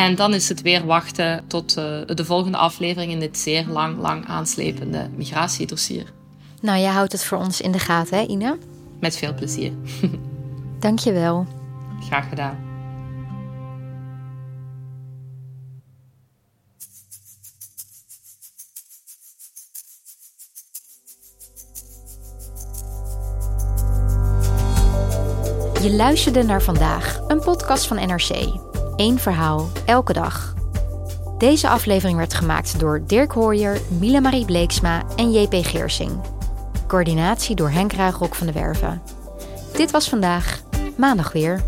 En 0.00 0.14
dan 0.14 0.34
is 0.34 0.48
het 0.48 0.62
weer 0.62 0.86
wachten 0.86 1.44
tot 1.46 1.76
uh, 1.78 1.84
de 2.06 2.24
volgende 2.24 2.56
aflevering 2.56 3.12
in 3.12 3.20
dit 3.20 3.38
zeer 3.38 3.66
lang, 3.66 3.98
lang 3.98 4.26
aanslepende 4.26 5.08
migratiedossier. 5.16 6.12
Nou, 6.60 6.78
jij 6.78 6.90
houdt 6.90 7.12
het 7.12 7.24
voor 7.24 7.38
ons 7.38 7.60
in 7.60 7.72
de 7.72 7.78
gaten, 7.78 8.18
hè, 8.18 8.24
Ine? 8.26 8.58
Met 9.00 9.16
veel 9.16 9.34
plezier. 9.34 9.72
Dank 10.78 10.98
je 10.98 11.12
wel. 11.12 11.46
Graag 12.00 12.28
gedaan. 12.28 12.58
Je 25.82 25.92
luisterde 25.92 26.42
naar 26.42 26.62
vandaag, 26.62 27.20
een 27.28 27.40
podcast 27.40 27.86
van 27.86 27.96
NRC. 27.96 28.69
Eén 29.00 29.18
verhaal, 29.18 29.68
elke 29.86 30.12
dag. 30.12 30.54
Deze 31.38 31.68
aflevering 31.68 32.18
werd 32.18 32.34
gemaakt 32.34 32.78
door 32.78 33.02
Dirk 33.06 33.32
Hooyer, 33.32 33.80
Mila 33.98 34.20
Marie 34.20 34.44
Bleeksma 34.44 35.02
en 35.16 35.32
JP 35.32 35.54
Geersing. 35.54 36.20
Coördinatie 36.86 37.56
door 37.56 37.70
Henk 37.70 37.92
Ruigrok 37.92 38.34
van 38.34 38.46
de 38.46 38.52
Werven. 38.52 39.02
Dit 39.72 39.90
was 39.90 40.08
vandaag, 40.08 40.60
maandag 40.96 41.32
weer. 41.32 41.62